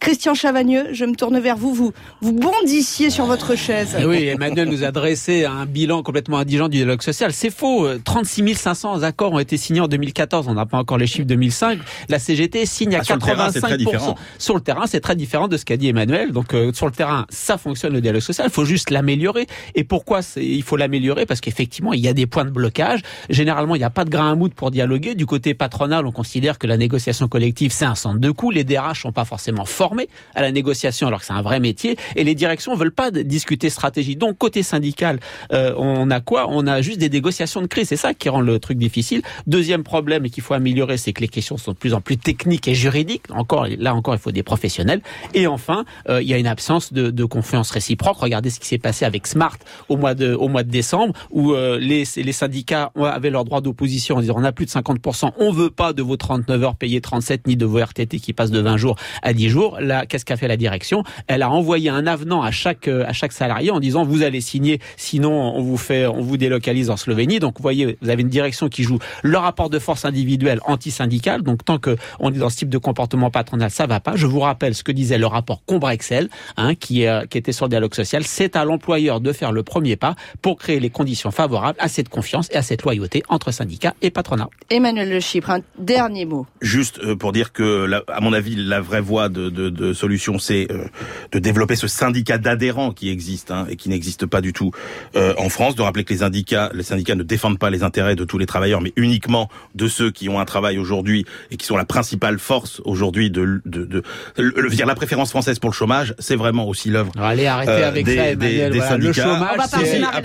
Christian 0.00 0.34
Chavagneux, 0.34 0.88
je 0.92 1.04
me 1.04 1.14
tourne 1.14 1.38
vers 1.38 1.56
vous. 1.56 1.72
Vous, 1.72 1.92
vous 2.20 2.32
bondissiez 2.32 3.10
sur 3.10 3.26
votre 3.26 3.54
chaise. 3.54 3.96
Eh 4.00 4.04
oui, 4.04 4.26
Emmanuel 4.26 4.68
nous 4.68 4.82
a 4.82 4.90
dressé 4.90 5.44
un 5.44 5.66
bilan 5.66 6.02
complètement 6.02 6.38
indigent 6.38 6.68
du 6.68 6.78
dialogue 6.78 7.02
social. 7.02 7.32
C'est 7.32 7.50
faux. 7.50 7.86
36 8.04 8.40
500 8.54 9.02
accords 9.02 9.32
ont 9.32 9.38
été 9.38 9.56
signés 9.56 9.80
en 9.80 9.88
2014. 10.00 10.48
On 10.48 10.54
n'a 10.54 10.66
pas 10.66 10.78
encore 10.78 10.98
les 10.98 11.06
chiffres 11.06 11.26
2005. 11.26 11.78
La 12.08 12.18
CGT 12.18 12.64
signe 12.66 12.94
à 12.96 13.00
Ah, 13.00 13.04
sur 13.04 13.16
le 13.16 13.20
terrain, 13.22 13.50
c'est 13.52 13.60
très 13.60 13.76
85%. 13.76 13.76
différent. 13.76 14.14
Sur 14.38 14.54
le 14.54 14.60
terrain, 14.60 14.86
c'est 14.86 15.00
très 15.00 15.16
différent 15.16 15.48
de 15.48 15.56
ce 15.56 15.64
qu'a 15.64 15.76
dit 15.76 15.88
Emmanuel. 15.88 16.32
Donc, 16.32 16.54
euh, 16.54 16.72
sur 16.72 16.86
le 16.86 16.92
terrain, 16.92 17.26
ça 17.28 17.58
fonctionne 17.58 17.92
le 17.92 18.00
dialogue 18.00 18.20
social. 18.22 18.46
Il 18.48 18.52
faut 18.52 18.64
juste 18.64 18.90
l'améliorer. 18.90 19.46
Et 19.74 19.84
pourquoi 19.84 20.20
il 20.36 20.62
faut 20.62 20.76
l'améliorer? 20.76 21.26
Parce 21.26 21.40
qu'effectivement, 21.40 21.92
il 21.92 22.00
y 22.00 22.08
a 22.08 22.12
des 22.12 22.26
points 22.26 22.44
de 22.44 22.50
blocage. 22.50 23.00
Généralement, 23.28 23.74
il 23.74 23.78
n'y 23.78 23.84
a 23.84 23.90
pas 23.90 24.04
de 24.04 24.10
grain 24.10 24.32
à 24.32 24.34
moudre 24.34 24.54
pour 24.54 24.70
dialoguer. 24.70 25.14
Du 25.14 25.26
côté 25.26 25.54
patronal, 25.54 26.06
on 26.06 26.12
considère 26.12 26.58
que 26.58 26.66
la 26.66 26.76
négociation 26.76 27.28
collective, 27.28 27.72
c'est 27.72 27.84
un 27.84 27.94
centre 27.94 28.18
de 28.18 28.30
coûts. 28.30 28.50
Les 28.50 28.64
DRH 28.64 29.02
sont 29.02 29.12
pas 29.12 29.24
forcément 29.24 29.64
formés 29.64 30.08
à 30.34 30.42
la 30.42 30.52
négociation, 30.52 31.06
alors 31.08 31.20
que 31.20 31.26
c'est 31.26 31.32
un 31.32 31.42
vrai 31.42 31.60
métier. 31.60 31.96
Et 32.16 32.24
les 32.24 32.34
directions 32.34 32.74
veulent 32.74 32.92
pas 32.92 33.10
discuter 33.10 33.70
stratégie. 33.70 34.16
Donc, 34.16 34.38
côté 34.38 34.62
syndical, 34.62 35.20
euh, 35.52 35.74
on 35.76 36.10
a 36.10 36.20
quoi? 36.20 36.46
On 36.48 36.66
a 36.66 36.80
juste 36.82 36.98
des 36.98 37.10
négociations 37.10 37.60
de 37.62 37.66
crise. 37.66 37.88
C'est 37.88 37.96
ça 37.96 38.14
qui 38.14 38.28
rend 38.28 38.40
le 38.40 38.58
truc 38.58 38.78
difficile. 38.78 39.22
Deuxième 39.46 39.82
problème 39.90 40.24
et 40.24 40.30
qu'il 40.30 40.44
faut 40.44 40.54
améliorer, 40.54 40.96
c'est 40.98 41.12
que 41.12 41.20
les 41.20 41.26
questions 41.26 41.56
sont 41.56 41.72
de 41.72 41.76
plus 41.76 41.94
en 41.94 42.00
plus 42.00 42.16
techniques 42.16 42.68
et 42.68 42.76
juridiques. 42.76 43.24
Encore, 43.30 43.66
là 43.66 43.92
encore, 43.92 44.14
il 44.14 44.20
faut 44.20 44.30
des 44.30 44.44
professionnels. 44.44 45.00
Et 45.34 45.48
enfin, 45.48 45.84
euh, 46.08 46.22
il 46.22 46.28
y 46.28 46.32
a 46.32 46.38
une 46.38 46.46
absence 46.46 46.92
de, 46.92 47.10
de 47.10 47.24
confiance 47.24 47.72
réciproque. 47.72 48.18
Regardez 48.18 48.50
ce 48.50 48.60
qui 48.60 48.68
s'est 48.68 48.78
passé 48.78 49.04
avec 49.04 49.26
Smart 49.26 49.58
au 49.88 49.96
mois 49.96 50.14
de, 50.14 50.32
au 50.32 50.46
mois 50.46 50.62
de 50.62 50.70
décembre, 50.70 51.12
où 51.30 51.54
euh, 51.54 51.78
les, 51.80 52.04
les 52.16 52.32
syndicats 52.32 52.92
avaient 53.02 53.30
leur 53.30 53.44
droit 53.44 53.60
d'opposition 53.60 54.16
en 54.16 54.20
disant 54.20 54.34
on 54.36 54.44
a 54.44 54.52
plus 54.52 54.66
de 54.66 54.70
50%, 54.70 55.32
on 55.38 55.50
veut 55.50 55.70
pas 55.70 55.92
de 55.92 56.02
vos 56.02 56.16
39 56.16 56.62
heures 56.62 56.76
payées 56.76 57.00
37, 57.00 57.48
ni 57.48 57.56
de 57.56 57.66
vos 57.66 57.78
RTT 57.78 58.20
qui 58.20 58.32
passent 58.32 58.52
de 58.52 58.60
20 58.60 58.76
jours 58.76 58.94
à 59.22 59.32
10 59.32 59.48
jours. 59.48 59.80
Là, 59.80 60.06
qu'est-ce 60.06 60.24
qu'a 60.24 60.36
fait 60.36 60.48
la 60.48 60.56
direction? 60.56 61.02
Elle 61.26 61.42
a 61.42 61.50
envoyé 61.50 61.90
un 61.90 62.06
avenant 62.06 62.42
à 62.42 62.52
chaque 62.52 62.86
euh, 62.86 63.04
à 63.06 63.12
chaque 63.12 63.32
salarié 63.32 63.70
en 63.72 63.80
disant 63.80 64.04
vous 64.04 64.22
allez 64.22 64.40
signer, 64.40 64.78
sinon 64.96 65.32
on 65.32 65.62
vous 65.62 65.76
fait, 65.76 66.06
on 66.06 66.20
vous 66.20 66.36
délocalise 66.36 66.90
en 66.90 66.96
Slovénie. 66.96 67.40
Donc 67.40 67.56
vous 67.56 67.62
voyez, 67.62 67.98
vous 68.00 68.10
avez 68.10 68.22
une 68.22 68.28
direction 68.28 68.68
qui 68.68 68.84
joue 68.84 68.98
le 69.22 69.38
rapport 69.38 69.69
de 69.70 69.78
force 69.78 70.04
individuel 70.04 70.60
anti-syndical. 70.66 71.42
Donc 71.42 71.64
tant 71.64 71.78
que 71.78 71.96
on 72.18 72.32
est 72.32 72.38
dans 72.38 72.50
ce 72.50 72.56
type 72.58 72.68
de 72.68 72.78
comportement 72.78 73.30
patronal, 73.30 73.70
ça 73.70 73.86
va 73.86 74.00
pas. 74.00 74.16
Je 74.16 74.26
vous 74.26 74.40
rappelle 74.40 74.74
ce 74.74 74.84
que 74.84 74.92
disait 74.92 75.18
le 75.18 75.26
rapport 75.26 75.62
Combrexel, 75.64 76.28
hein, 76.56 76.74
qui, 76.74 77.06
euh, 77.06 77.24
qui 77.26 77.38
était 77.38 77.52
sur 77.52 77.66
le 77.66 77.70
dialogue 77.70 77.94
social. 77.94 78.24
C'est 78.24 78.56
à 78.56 78.64
l'employeur 78.64 79.20
de 79.20 79.32
faire 79.32 79.52
le 79.52 79.62
premier 79.62 79.96
pas 79.96 80.16
pour 80.42 80.58
créer 80.58 80.80
les 80.80 80.90
conditions 80.90 81.30
favorables 81.30 81.78
à 81.80 81.88
cette 81.88 82.08
confiance 82.08 82.48
et 82.52 82.56
à 82.56 82.62
cette 82.62 82.82
loyauté 82.82 83.22
entre 83.28 83.52
syndicats 83.52 83.94
et 84.02 84.10
patronat. 84.10 84.48
Emmanuel 84.70 85.10
Le 85.10 85.20
Chypre, 85.20 85.50
un 85.50 85.60
dernier 85.78 86.24
mot. 86.24 86.46
Juste 86.60 87.00
euh, 87.00 87.16
pour 87.16 87.32
dire 87.32 87.52
que, 87.52 87.88
à 88.08 88.20
mon 88.20 88.32
avis, 88.32 88.56
la 88.56 88.80
vraie 88.80 89.00
voie 89.00 89.28
de, 89.28 89.48
de, 89.50 89.70
de 89.70 89.92
solution, 89.92 90.38
c'est 90.38 90.66
euh, 90.70 90.86
de 91.32 91.38
développer 91.38 91.76
ce 91.76 91.86
syndicat 91.86 92.38
d'adhérents 92.38 92.92
qui 92.92 93.10
existe 93.10 93.50
hein, 93.50 93.66
et 93.68 93.76
qui 93.76 93.88
n'existe 93.88 94.26
pas 94.26 94.40
du 94.40 94.52
tout 94.52 94.72
euh, 95.16 95.34
en 95.38 95.48
France. 95.48 95.74
De 95.74 95.82
rappeler 95.82 96.04
que 96.04 96.12
les 96.12 96.20
syndicats, 96.20 96.70
les 96.74 96.82
syndicats 96.82 97.14
ne 97.14 97.22
défendent 97.22 97.58
pas 97.58 97.70
les 97.70 97.82
intérêts 97.82 98.16
de 98.16 98.24
tous 98.24 98.38
les 98.38 98.46
travailleurs, 98.46 98.80
mais 98.80 98.92
uniquement 98.96 99.48
de 99.74 99.86
ceux 99.88 100.10
qui 100.10 100.28
ont 100.28 100.40
un 100.40 100.44
travail 100.44 100.78
aujourd'hui 100.78 101.24
et 101.50 101.56
qui 101.56 101.66
sont 101.66 101.76
la 101.76 101.84
principale 101.84 102.38
force 102.38 102.80
aujourd'hui 102.84 103.30
de, 103.30 103.60
de, 103.64 103.84
de, 103.84 104.02
le- 104.36 104.52
le- 104.56 104.68
dire 104.70 104.86
la 104.86 104.94
préférence 104.94 105.30
française 105.30 105.58
pour 105.58 105.70
le 105.70 105.74
chômage, 105.74 106.14
c'est 106.18 106.36
vraiment 106.36 106.66
aussi 106.68 106.90
l'œuvre. 106.90 107.12
Allez, 107.18 107.46
arrêtez 107.46 107.70
euh, 107.72 107.88
avec 107.88 108.04
des, 108.04 108.16
ça, 108.16 108.22
des- 108.22 108.30
Emmanuel. 108.32 108.72
des 108.72 108.78
Voilà, 108.78 108.96
le 108.96 109.02
syndicats. 109.12 109.22
chômage, 109.22 109.58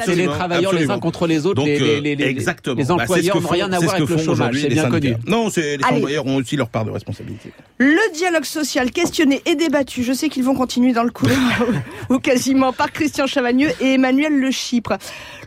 c'est 0.05 0.15
les 0.15 0.25
travailleurs 0.27 0.71
les 0.71 0.77
uns 0.77 0.81
Absolument. 0.81 0.99
contre 0.99 1.27
les 1.27 1.45
autres. 1.45 1.55
Donc, 1.55 1.67
les, 1.67 1.79
les, 1.79 1.85
euh, 1.97 1.99
les, 2.01 2.15
les- 2.15 2.25
exactement. 2.25 2.75
les 2.75 2.85
Bah, 2.85 2.93
employeurs 2.95 3.35
que 3.37 3.41
n'ont 3.41 3.47
rien 3.49 3.71
à 3.71 3.79
voir 3.79 3.95
avec 3.95 4.09
le 4.09 4.17
chômage, 4.17 4.55
c'est 4.59 4.67
bien 4.69 4.83
syndicats. 4.83 5.15
connu. 5.15 5.23
Non, 5.27 5.49
les 5.55 5.73
Allez. 5.83 5.83
employeurs 5.97 6.25
ont 6.25 6.35
aussi 6.37 6.55
leur 6.55 6.69
part 6.69 6.85
de 6.85 6.91
responsabilité. 6.91 7.51
Le 7.77 8.13
dialogue 8.15 8.45
social 8.45 8.91
questionné 8.91 9.41
et 9.45 9.55
débattu, 9.55 10.03
je 10.03 10.13
sais 10.13 10.29
qu'ils 10.29 10.43
vont 10.43 10.55
continuer 10.55 10.93
dans 10.93 11.03
le 11.03 11.11
couloir, 11.11 11.37
ou 12.09 12.19
quasiment, 12.19 12.73
par 12.73 12.91
Christian 12.91 13.27
Chavagneux 13.27 13.69
et 13.81 13.93
Emmanuel 13.93 14.33
Le 14.39 14.51
Chypre. 14.51 14.93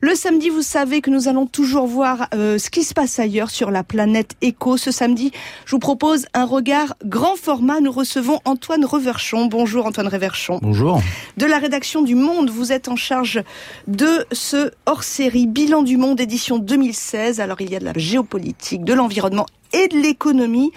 Le 0.01 0.15
samedi, 0.15 0.51
vous 0.51 0.63
savez 0.63 1.01
que 1.01 1.11
nous 1.11 1.29
allons 1.29 1.47
toujours 1.47 1.87
voir 1.87 2.29
euh, 2.35 2.59
ce 2.59 2.71
qui 2.71 2.85
se 2.85 2.95
passe 2.95 3.19
ailleurs 3.19 3.51
sur 3.51 3.71
la 3.71 3.78
planète 3.83 4.33
Éco. 4.43 4.77
Ce 4.77 4.91
samedi, 4.91 5.33
je 5.65 5.73
vous 5.73 5.79
propose 5.79 6.27
un 6.35 6.45
regard 6.45 6.95
grand 7.05 7.37
format. 7.37 7.81
Nous 7.81 7.93
recevons 7.93 8.41
Antoine 8.45 8.85
Reverchon. 8.85 9.47
Bonjour 9.47 9.87
Antoine 9.87 10.09
Reverchon. 10.09 10.59
Bonjour. 10.63 11.01
De 11.37 11.47
la 11.47 11.59
rédaction 11.59 12.03
du 12.03 12.15
Monde, 12.15 12.51
vous 12.51 12.73
êtes 12.73 12.89
en 12.89 12.97
charge 12.97 13.43
de 13.87 14.27
ce 14.33 14.71
hors-série 14.87 15.47
Bilan 15.47 15.83
du 15.83 15.97
Monde 15.97 16.21
édition 16.21 16.59
2016. 16.59 17.41
Alors 17.41 17.61
il 17.61 17.71
y 17.71 17.77
a 17.77 17.81
de 17.81 17.85
la 17.85 17.93
géopolitique, 17.97 18.85
de 18.85 18.95
l'environnement 18.95 19.47
et 19.73 19.89
de 19.89 19.97
l'économie. 19.99 20.73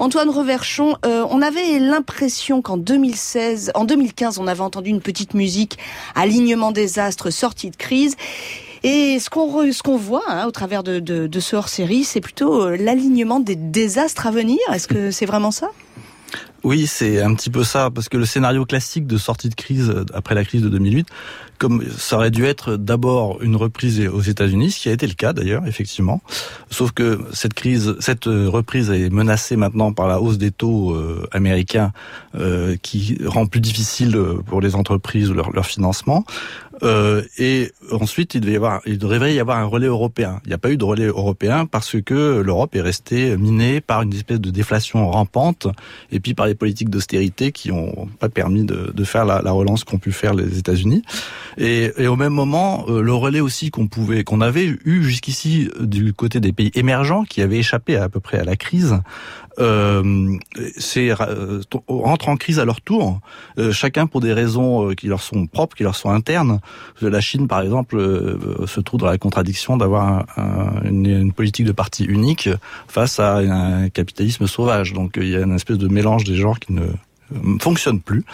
Antoine 0.00 0.30
Reverchon, 0.30 0.96
euh, 1.04 1.26
on 1.28 1.42
avait 1.42 1.78
l'impression 1.78 2.62
qu'en 2.62 2.78
2016, 2.78 3.72
en 3.74 3.84
2015, 3.84 4.38
on 4.38 4.46
avait 4.46 4.62
entendu 4.62 4.88
une 4.88 5.02
petite 5.02 5.34
musique, 5.34 5.76
alignement 6.14 6.72
des 6.72 6.98
astres, 6.98 7.28
sortie 7.28 7.68
de 7.68 7.76
crise. 7.76 8.16
Et 8.82 9.18
ce 9.20 9.28
qu'on 9.28 9.46
ce 9.72 9.82
voit 9.96 10.24
hein, 10.28 10.46
au 10.46 10.50
travers 10.50 10.82
de, 10.82 11.00
de, 11.00 11.26
de 11.26 11.40
ce 11.40 11.56
hors-série, 11.56 12.04
c'est 12.04 12.20
plutôt 12.20 12.62
euh, 12.62 12.76
l'alignement 12.76 13.40
des 13.40 13.56
désastres 13.56 14.26
à 14.26 14.30
venir. 14.30 14.58
Est-ce 14.72 14.88
que 14.88 15.10
c'est 15.10 15.26
vraiment 15.26 15.50
ça? 15.50 15.70
Oui, 16.62 16.86
c'est 16.86 17.22
un 17.22 17.34
petit 17.34 17.48
peu 17.48 17.64
ça, 17.64 17.90
parce 17.90 18.10
que 18.10 18.18
le 18.18 18.26
scénario 18.26 18.66
classique 18.66 19.06
de 19.06 19.16
sortie 19.16 19.48
de 19.48 19.54
crise 19.54 19.88
euh, 19.88 20.04
après 20.12 20.34
la 20.34 20.44
crise 20.44 20.62
de 20.62 20.68
2008, 20.68 21.06
comme 21.56 21.82
ça 21.90 22.16
aurait 22.16 22.30
dû 22.30 22.44
être 22.44 22.76
d'abord 22.76 23.42
une 23.42 23.56
reprise 23.56 24.06
aux 24.08 24.20
États-Unis, 24.20 24.72
ce 24.72 24.80
qui 24.80 24.88
a 24.90 24.92
été 24.92 25.06
le 25.06 25.14
cas 25.14 25.32
d'ailleurs, 25.32 25.66
effectivement. 25.66 26.20
Sauf 26.70 26.92
que 26.92 27.20
cette 27.32 27.54
crise, 27.54 27.96
cette 28.00 28.26
euh, 28.26 28.48
reprise 28.48 28.90
est 28.90 29.10
menacée 29.10 29.56
maintenant 29.56 29.94
par 29.94 30.06
la 30.06 30.20
hausse 30.20 30.36
des 30.36 30.50
taux 30.50 30.94
euh, 30.94 31.26
américains, 31.32 31.92
qui 32.82 33.18
rend 33.24 33.46
plus 33.46 33.60
difficile 33.60 34.16
pour 34.46 34.60
les 34.60 34.76
entreprises 34.76 35.32
leur, 35.32 35.50
leur 35.50 35.66
financement. 35.66 36.24
Euh, 36.82 37.22
et 37.38 37.72
ensuite, 37.90 38.34
il 38.34 38.40
devait 38.40 38.54
y 38.54 38.56
avoir, 38.56 38.80
il 38.86 38.98
devrait 38.98 39.34
y 39.34 39.40
avoir 39.40 39.58
un 39.58 39.64
relais 39.64 39.86
européen. 39.86 40.40
Il 40.44 40.48
n'y 40.48 40.54
a 40.54 40.58
pas 40.58 40.70
eu 40.70 40.76
de 40.76 40.84
relais 40.84 41.06
européen 41.06 41.66
parce 41.66 42.00
que 42.00 42.40
l'Europe 42.40 42.74
est 42.74 42.80
restée 42.80 43.36
minée 43.36 43.80
par 43.80 44.02
une 44.02 44.14
espèce 44.14 44.40
de 44.40 44.50
déflation 44.50 45.10
rampante 45.10 45.66
et 46.10 46.20
puis 46.20 46.34
par 46.34 46.46
les 46.50 46.54
politiques 46.54 46.90
d'austérité 46.90 47.52
qui 47.52 47.70
n'ont 47.70 48.08
pas 48.18 48.28
permis 48.28 48.64
de, 48.64 49.04
faire 49.04 49.24
la, 49.24 49.40
la 49.40 49.52
relance 49.52 49.84
qu'ont 49.84 49.98
pu 49.98 50.12
faire 50.12 50.34
les 50.34 50.58
États-Unis. 50.58 51.02
Et, 51.56 51.92
et 51.96 52.06
au 52.06 52.16
même 52.16 52.32
moment, 52.32 52.84
euh, 52.88 53.00
le 53.00 53.14
relais 53.14 53.40
aussi 53.40 53.70
qu'on 53.70 53.86
pouvait, 53.86 54.24
qu'on 54.24 54.40
avait 54.40 54.66
eu 54.84 55.02
jusqu'ici 55.02 55.70
euh, 55.80 55.86
du 55.86 56.12
côté 56.12 56.40
des 56.40 56.52
pays 56.52 56.70
émergents 56.74 57.24
qui 57.24 57.40
avaient 57.42 57.58
échappé 57.58 57.96
à, 57.96 58.08
peu 58.08 58.20
près 58.20 58.38
à 58.38 58.44
la 58.44 58.56
crise, 58.56 59.00
euh, 59.60 60.36
euh, 60.96 61.60
rentre 61.88 62.28
en 62.28 62.36
crise 62.36 62.58
à 62.58 62.64
leur 62.64 62.80
tour, 62.80 63.20
euh, 63.58 63.72
chacun 63.72 64.06
pour 64.06 64.20
des 64.20 64.32
raisons 64.32 64.90
euh, 64.90 64.94
qui 64.94 65.06
leur 65.06 65.22
sont 65.22 65.46
propres, 65.46 65.76
qui 65.76 65.82
leur 65.82 65.94
sont 65.96 66.10
internes. 66.10 66.60
La 67.00 67.20
Chine, 67.20 67.48
par 67.48 67.60
exemple, 67.62 67.96
euh, 67.98 68.66
se 68.66 68.80
trouve 68.80 69.00
dans 69.00 69.06
la 69.06 69.18
contradiction 69.18 69.76
d'avoir 69.76 70.06
un- 70.08 70.24
un- 70.36 70.82
une, 70.84 71.06
une 71.06 71.32
politique 71.32 71.66
de 71.66 71.72
parti 71.72 72.04
unique 72.04 72.48
face 72.88 73.18
à 73.20 73.36
un 73.38 73.88
capitalisme 73.88 74.46
sauvage. 74.46 74.92
Donc 74.92 75.12
il 75.16 75.28
y 75.28 75.36
a 75.36 75.40
une 75.40 75.54
espèce 75.54 75.78
de 75.78 75.88
mélange 75.88 76.24
des 76.24 76.36
genres 76.36 76.58
qui 76.58 76.72
ne 76.72 76.82
euh, 77.34 77.58
fonctionne 77.60 78.00
plus. 78.00 78.24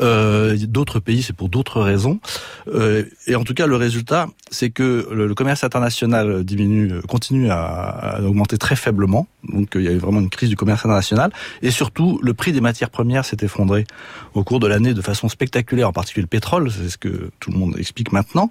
Euh, 0.00 0.56
d'autres 0.66 1.00
pays, 1.00 1.22
c'est 1.22 1.34
pour 1.34 1.48
d'autres 1.48 1.80
raisons. 1.80 2.20
Euh, 2.68 3.04
et 3.26 3.34
en 3.34 3.44
tout 3.44 3.54
cas, 3.54 3.66
le 3.66 3.76
résultat, 3.76 4.26
c'est 4.50 4.70
que 4.70 5.08
le, 5.10 5.26
le 5.26 5.34
commerce 5.34 5.64
international 5.64 6.44
diminue, 6.44 6.92
euh, 6.92 7.00
continue 7.02 7.50
à, 7.50 7.56
à 7.56 8.20
augmenter 8.22 8.58
très 8.58 8.76
faiblement. 8.76 9.26
Donc, 9.48 9.76
euh, 9.76 9.80
il 9.80 9.84
y 9.84 9.88
a 9.88 9.92
eu 9.92 9.98
vraiment 9.98 10.20
une 10.20 10.30
crise 10.30 10.48
du 10.48 10.56
commerce 10.56 10.80
international. 10.84 11.32
Et 11.62 11.70
surtout, 11.70 12.18
le 12.22 12.34
prix 12.34 12.52
des 12.52 12.60
matières 12.60 12.90
premières 12.90 13.24
s'est 13.24 13.38
effondré 13.40 13.86
au 14.34 14.44
cours 14.44 14.60
de 14.60 14.66
l'année 14.66 14.94
de 14.94 15.02
façon 15.02 15.28
spectaculaire, 15.28 15.88
en 15.88 15.92
particulier 15.92 16.22
le 16.22 16.28
pétrole. 16.28 16.70
C'est 16.70 16.88
ce 16.88 16.98
que 16.98 17.30
tout 17.40 17.50
le 17.50 17.58
monde 17.58 17.76
explique 17.78 18.12
maintenant. 18.12 18.50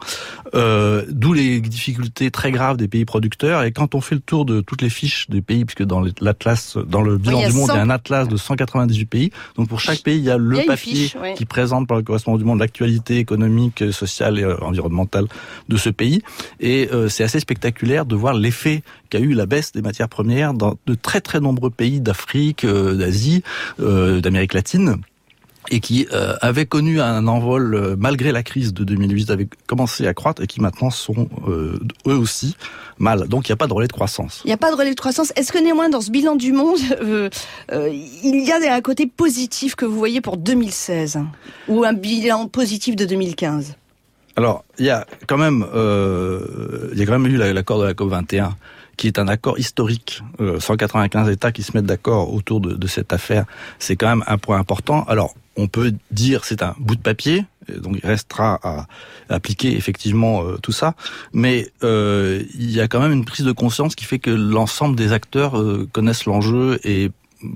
Euh, 0.54 1.04
D'où 1.10 1.34
les 1.34 1.60
difficultés 1.60 2.32
très 2.32 2.52
graves 2.52 2.78
des 2.78 2.88
pays 2.88 3.06
producteurs. 3.06 3.64
Et 3.64 3.72
quand 3.72 3.96
on 3.96 4.02
fait 4.02 4.16
le 4.16 4.22
tour 4.22 4.46
de 4.46 4.62
toutes 4.62 4.82
les 4.82 4.90
fiches 4.90 5.30
des 5.30 5.42
pays, 5.42 5.66
puisque 5.66 5.84
dans 5.84 6.04
l'atlas, 6.22 6.78
dans 6.78 7.02
le 7.02 7.18
bilan 7.18 7.48
du 7.48 7.54
monde, 7.54 7.70
il 7.74 7.76
y 7.76 7.78
a 7.78 7.82
100. 7.82 7.82
un 7.82 7.90
atlas 7.90 8.28
de 8.28 8.38
198 8.38 9.06
pays. 9.06 9.32
Donc 9.58 9.70
pour 9.70 9.80
chaque 9.86 10.04
pays, 10.04 10.18
il 10.18 10.24
y 10.24 10.30
a 10.30 10.38
le 10.38 10.56
Il 10.56 10.58
y 10.58 10.60
a 10.60 10.64
une 10.64 10.68
papier 10.68 10.96
fiche, 10.96 11.16
ouais. 11.16 11.34
qui 11.36 11.46
présente 11.46 11.88
par 11.88 11.98
le 11.98 12.04
correspondant 12.04 12.38
du 12.38 12.44
monde 12.44 12.60
l'actualité 12.60 13.18
économique, 13.18 13.82
euh, 13.82 13.92
sociale 13.92 14.40
et 14.40 14.44
euh, 14.44 14.58
environnementale 14.62 15.28
de 15.70 15.78
ce 15.78 15.90
pays. 15.90 16.22
Et 16.60 16.90
euh, 16.92 17.10
c'est 17.10 17.24
assez 17.24 17.40
spectaculaire 17.40 18.06
de 18.06 18.16
voir 18.16 18.34
l'effet 18.34 18.84
qu'a 19.10 19.20
eu 19.20 19.34
la 19.34 19.46
baisse 19.46 19.72
des 19.72 19.82
matières 19.82 20.10
premières 20.10 20.54
dans 20.54 20.76
de 20.86 20.96
très 20.96 21.22
très 21.22 21.40
nombreux 21.40 21.70
pays 21.70 22.02
d'Afrique, 22.02 22.66
euh, 22.66 22.96
d'Asie, 22.96 23.44
euh, 23.80 24.22
d'Amérique 24.22 24.54
latine 24.54 24.98
et 25.72 25.80
qui 25.80 26.08
euh, 26.14 26.36
avaient 26.42 26.66
connu 26.66 27.02
un 27.02 27.28
envol 27.28 27.74
euh, 27.76 27.96
malgré 27.98 28.32
la 28.32 28.44
crise 28.44 28.74
de 28.74 28.84
2008, 28.84 29.30
avaient 29.32 29.48
commencé 29.68 30.06
à 30.08 30.14
croître 30.14 30.42
et 30.42 30.48
qui 30.48 30.62
maintenant 30.62 30.90
sont 30.90 31.28
euh, 31.48 31.80
eux 32.08 32.16
aussi 32.18 32.56
mal. 33.00 33.28
Donc 33.28 33.48
il 33.48 33.52
n'y 33.52 33.54
a 33.54 33.58
pas 33.58 33.68
de 33.68 33.74
relais 33.74 33.88
de 33.88 33.94
croissance. 33.94 34.42
Il 34.46 34.48
n'y 34.48 34.54
a 34.54 34.58
pas 34.58 34.72
de 34.72 34.76
relais 34.76 34.94
de 34.94 35.00
croissance. 35.00 35.34
Est-ce 35.36 35.52
que 35.52 35.58
néanmoins, 35.58 35.90
dans 35.90 36.02
ce 36.02 36.12
bilan 36.12 36.36
du 36.36 36.54
monde, 36.54 36.78
euh, 37.02 37.30
il 37.92 38.46
y 38.46 38.52
a 38.52 38.74
un 38.74 38.82
côté 38.82 39.08
positif 39.08 39.76
que 39.76 39.86
vous 39.86 39.98
voyez 39.98 40.22
pour 40.22 40.38
2016 40.38 41.20
ou 41.68 41.84
un 41.84 41.94
bilan 41.94 42.48
positif 42.48 42.96
de 42.96 43.06
2015 43.06 43.74
Alors, 44.36 44.64
il 44.80 44.86
y 44.86 44.90
a 44.90 45.06
quand 45.28 45.38
même, 45.38 45.66
il 46.94 47.00
y 47.00 47.02
a 47.02 47.06
quand 47.06 47.18
même 47.20 47.28
eu 47.32 47.38
la- 47.38 47.54
l'accord 47.54 47.80
de 47.80 47.86
la 47.86 47.94
COP 47.94 48.10
21, 48.10 48.56
qui 48.98 49.08
est 49.08 49.20
un 49.20 49.28
accord 49.28 49.60
historique. 49.60 50.22
Euh, 50.40 50.60
195 50.60 51.30
États 51.30 51.52
qui 51.52 51.64
se 51.64 51.76
mettent 51.76 51.86
d'accord 51.86 52.34
autour 52.34 52.62
de, 52.62 52.88
cette 52.88 53.14
affaire, 53.14 53.46
c'est 53.80 53.96
quand 53.96 54.08
même 54.08 54.24
un 54.28 54.38
point 54.38 54.58
important. 54.58 55.04
Alors, 55.06 55.34
on 55.58 55.68
peut 55.68 55.94
dire 56.12 56.44
c'est 56.44 56.62
un 56.62 56.76
bout 56.80 56.96
de 56.96 57.02
papier, 57.02 57.46
donc 57.74 57.98
il 58.02 58.08
restera 58.08 58.60
à 58.64 58.88
appliquer 59.30 59.76
effectivement 59.76 60.44
euh, 60.44 60.58
tout 60.62 60.72
ça, 60.72 60.96
mais 61.34 61.70
euh, 61.84 62.44
il 62.54 62.72
y 62.72 62.82
a 62.82 62.88
quand 62.88 63.00
même 63.00 63.14
une 63.14 63.26
prise 63.26 63.46
de 63.46 63.52
conscience 63.52 63.96
qui 63.96 64.06
fait 64.06 64.20
que 64.20 64.30
l'ensemble 64.30 64.96
des 64.96 65.14
acteurs 65.14 65.58
euh, 65.58 65.88
connaissent 65.92 66.26
l'enjeu 66.26 66.80
et 66.84 67.12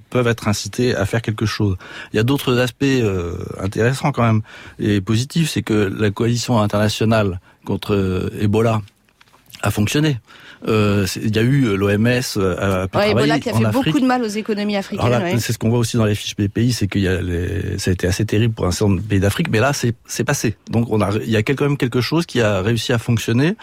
peuvent 0.10 0.28
être 0.28 0.47
incités 0.47 0.95
à 0.95 1.06
faire 1.06 1.21
quelque 1.21 1.45
chose. 1.45 1.78
Il 2.13 2.17
y 2.17 2.19
a 2.19 2.23
d'autres 2.23 2.58
aspects 2.58 2.84
euh, 2.84 3.38
intéressants 3.60 4.12
quand 4.12 4.23
même 4.23 4.41
et 4.80 5.02
positifs, 5.02 5.49
c'est 5.49 5.62
que 5.62 5.73
la 5.73 6.12
coalition 6.12 6.60
internationale 6.60 7.39
contre 7.65 7.93
euh, 7.93 8.30
Ebola 8.39 8.82
a 9.62 9.71
fonctionné. 9.71 10.19
Euh, 10.67 11.05
il 11.15 11.35
y 11.35 11.39
a 11.39 11.41
eu 11.41 11.77
l'OMS 11.77 12.07
euh, 12.37 12.87
pu 12.87 12.97
ouais, 12.97 13.11
Ebola 13.11 13.39
qui 13.39 13.49
a 13.49 13.55
en 13.55 13.59
fait 13.59 13.65
Afrique. 13.65 13.85
beaucoup 13.85 13.99
de 13.99 14.05
mal 14.05 14.23
aux 14.23 14.27
économies 14.27 14.75
africaines. 14.75 15.09
Ouais. 15.09 15.39
c'est 15.39 15.53
ce 15.53 15.57
qu'on 15.57 15.69
voit 15.69 15.79
aussi 15.79 15.97
dans 15.97 16.05
les 16.05 16.15
fiches 16.15 16.35
BPI, 16.35 16.73
c'est 16.73 16.87
qu'il 16.87 17.01
y 17.01 17.07
a 17.07 17.21
les, 17.21 17.77
ça 17.77 17.91
a 17.91 17.93
été 17.93 18.07
assez 18.07 18.25
terrible 18.25 18.53
pour 18.53 18.65
un 18.65 18.71
certain 18.71 18.89
nombre 18.89 19.01
de 19.01 19.07
pays 19.07 19.19
d'Afrique, 19.19 19.47
mais 19.51 19.59
là, 19.59 19.71
c'est, 19.73 20.23
passé. 20.23 20.57
Donc, 20.69 20.91
on 20.91 21.01
a, 21.01 21.11
il 21.23 21.29
y 21.29 21.37
a 21.37 21.43
quand 21.43 21.61
même 21.61 21.77
quelque 21.77 22.01
chose 22.01 22.25
qui 22.25 22.41
a 22.41 22.61
réussi 22.61 22.91
à 22.93 22.97
fonctionner. 22.97 23.55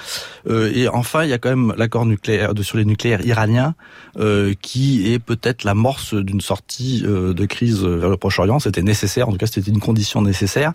Euh, 0.49 0.73
et 0.75 0.89
enfin, 0.89 1.25
il 1.25 1.31
y 1.31 1.33
a 1.33 1.39
quand 1.39 1.51
même 1.51 1.75
l'accord 1.77 2.07
nucléaire 2.07 2.55
de, 2.55 2.63
sur 2.63 2.79
les 2.79 2.85
nucléaires 2.85 3.25
iraniens, 3.25 3.75
euh, 4.19 4.55
qui 4.63 5.13
est 5.13 5.19
peut-être 5.19 5.65
l'amorce 5.65 6.15
d'une 6.15 6.41
sortie 6.41 7.03
euh, 7.05 7.35
de 7.35 7.45
crise 7.45 7.85
vers 7.85 8.09
le 8.09 8.17
Proche-Orient. 8.17 8.59
C'était 8.59 8.83
nécessaire, 8.83 9.29
en 9.29 9.33
tout 9.33 9.39
cas, 9.39 9.47
c'était 9.47 9.71
une 9.71 9.81
condition 9.81 10.23
nécessaire. 10.23 10.73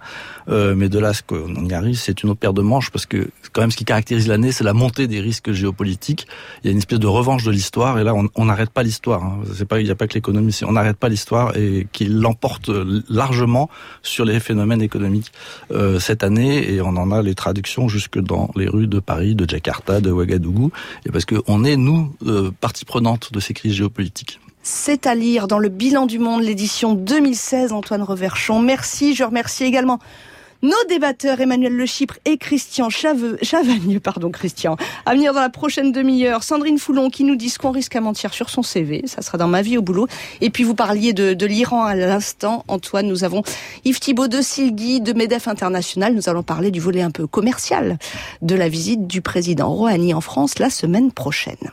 Euh, 0.49 0.75
mais 0.75 0.89
de 0.89 0.99
là, 0.99 1.13
ce 1.13 1.23
qu'on 1.23 1.65
y 1.65 1.73
arrive, 1.73 1.97
c'est 1.97 2.21
une 2.23 2.29
autre 2.29 2.39
paire 2.39 2.53
de 2.53 2.62
manches, 2.62 2.91
parce 2.91 3.05
que 3.05 3.29
quand 3.53 3.62
même, 3.62 3.71
ce 3.71 3.77
qui 3.77 3.86
caractérise 3.86 4.27
l'année, 4.27 4.51
c'est 4.51 4.63
la 4.63 4.73
montée 4.73 5.07
des 5.07 5.19
risques 5.19 5.51
géopolitiques. 5.51 6.11
Il 6.63 6.67
y 6.67 6.69
a 6.69 6.71
une 6.71 6.78
espèce 6.78 7.00
de 7.00 7.08
revanche 7.08 7.43
de 7.43 7.52
l'histoire, 7.52 8.00
et 8.00 8.04
là, 8.04 8.13
on 8.36 8.45
n'arrête 8.45 8.69
pas 8.69 8.84
l'histoire. 8.84 9.24
Hein. 9.24 9.39
Il 9.78 9.84
n'y 9.84 9.91
a 9.91 9.95
pas 9.95 10.08
que 10.08 10.13
l'économie, 10.13 10.58
on 10.65 10.74
n'arrête 10.74 10.97
pas 10.97 11.10
l'histoire 11.10 11.56
et 11.58 11.88
qui 11.91 12.06
l'emporte 12.06 12.69
largement 13.10 13.69
sur 14.04 14.26
les 14.26 14.39
phénomènes 14.39 14.82
économiques 14.82 15.32
euh, 15.71 16.00
cette 16.00 16.24
année, 16.24 16.71
et 16.71 16.82
on 16.82 16.89
en 16.89 17.12
a 17.12 17.21
les 17.21 17.36
traductions 17.36 17.88
jusque 17.88 18.19
dans 18.19 18.52
les 18.56 18.67
rues 18.67 18.88
de 18.88 19.00
Paris, 19.00 19.36
de 19.36 19.50
Jakarta, 19.50 20.02
de 20.02 20.12
Ouagadougou, 20.12 20.71
parce 21.12 21.26
que 21.26 21.36
on 21.47 21.63
est 21.63 21.78
nous 21.78 22.13
euh, 22.26 22.52
partie 22.60 22.86
prenante 22.86 23.32
de 23.34 23.39
ces 23.39 23.54
crises 23.54 23.74
géopolitiques. 23.74 24.39
C'est 24.63 25.08
à 25.08 25.15
lire 25.15 25.47
dans 25.47 25.58
le 25.58 25.69
bilan 25.69 26.06
du 26.06 26.19
monde, 26.19 26.43
l'édition 26.43 26.93
2016, 26.93 27.74
Antoine 27.74 28.04
Reverchon. 28.04 28.62
Merci, 28.62 29.15
je 29.15 29.24
remercie 29.24 29.63
également 29.63 30.00
nos 30.62 30.84
débatteurs 30.89 31.39
Emmanuel 31.41 31.74
Le 31.74 31.86
Chypre 31.86 32.19
et 32.26 32.38
Christian 32.38 32.89
Chavagneux, 32.89 34.00
pardon 34.00 34.32
Christian, 34.32 34.78
à 35.06 35.13
venir 35.13 35.34
dans 35.34 35.41
la 35.41 35.50
prochaine 35.50 35.91
demi-heure. 35.91 36.43
Sandrine 36.43 36.78
Foulon 36.78 37.10
qui 37.10 37.24
nous 37.24 37.36
dit 37.36 37.50
ce 37.50 37.60
qu'on 37.60 37.71
risque 37.71 37.95
à 37.95 38.02
mentir 38.02 38.34
sur 38.34 38.50
son 38.50 38.63
CV, 38.63 39.04
ça 39.06 39.21
sera 39.21 39.38
dans 39.38 39.47
ma 39.47 39.62
vie 39.62 39.78
au 39.78 39.82
boulot. 39.82 40.08
Et 40.41 40.50
puis 40.50 40.63
vous 40.63 40.76
parliez 40.76 41.13
de, 41.13 41.34
de 41.34 41.45
l'Iran 41.45 41.84
à 41.84 41.95
l'instant, 41.95 42.63
Antoine. 42.67 43.08
Nous 43.08 43.24
avons 43.24 43.43
Yves 43.86 44.00
Thibault 44.00 44.28
de 44.28 44.41
Silgui 44.41 45.02
de 45.02 45.13
Medef 45.13 45.47
International. 45.47 46.13
Nous 46.13 46.30
allons 46.30 46.43
parler 46.43 46.71
du 46.71 46.80
volet 46.80 47.02
un 47.02 47.12
peu 47.12 47.28
commercial 47.28 47.97
de 48.41 48.56
la 48.56 48.69
visite 48.69 49.08
du 49.08 49.21
président 49.21 49.69
Rouhani 49.69 50.13
en 50.13 50.21
France 50.21 50.60
la 50.60 50.69
semaine 50.69 51.12
prochaine. 51.12 51.71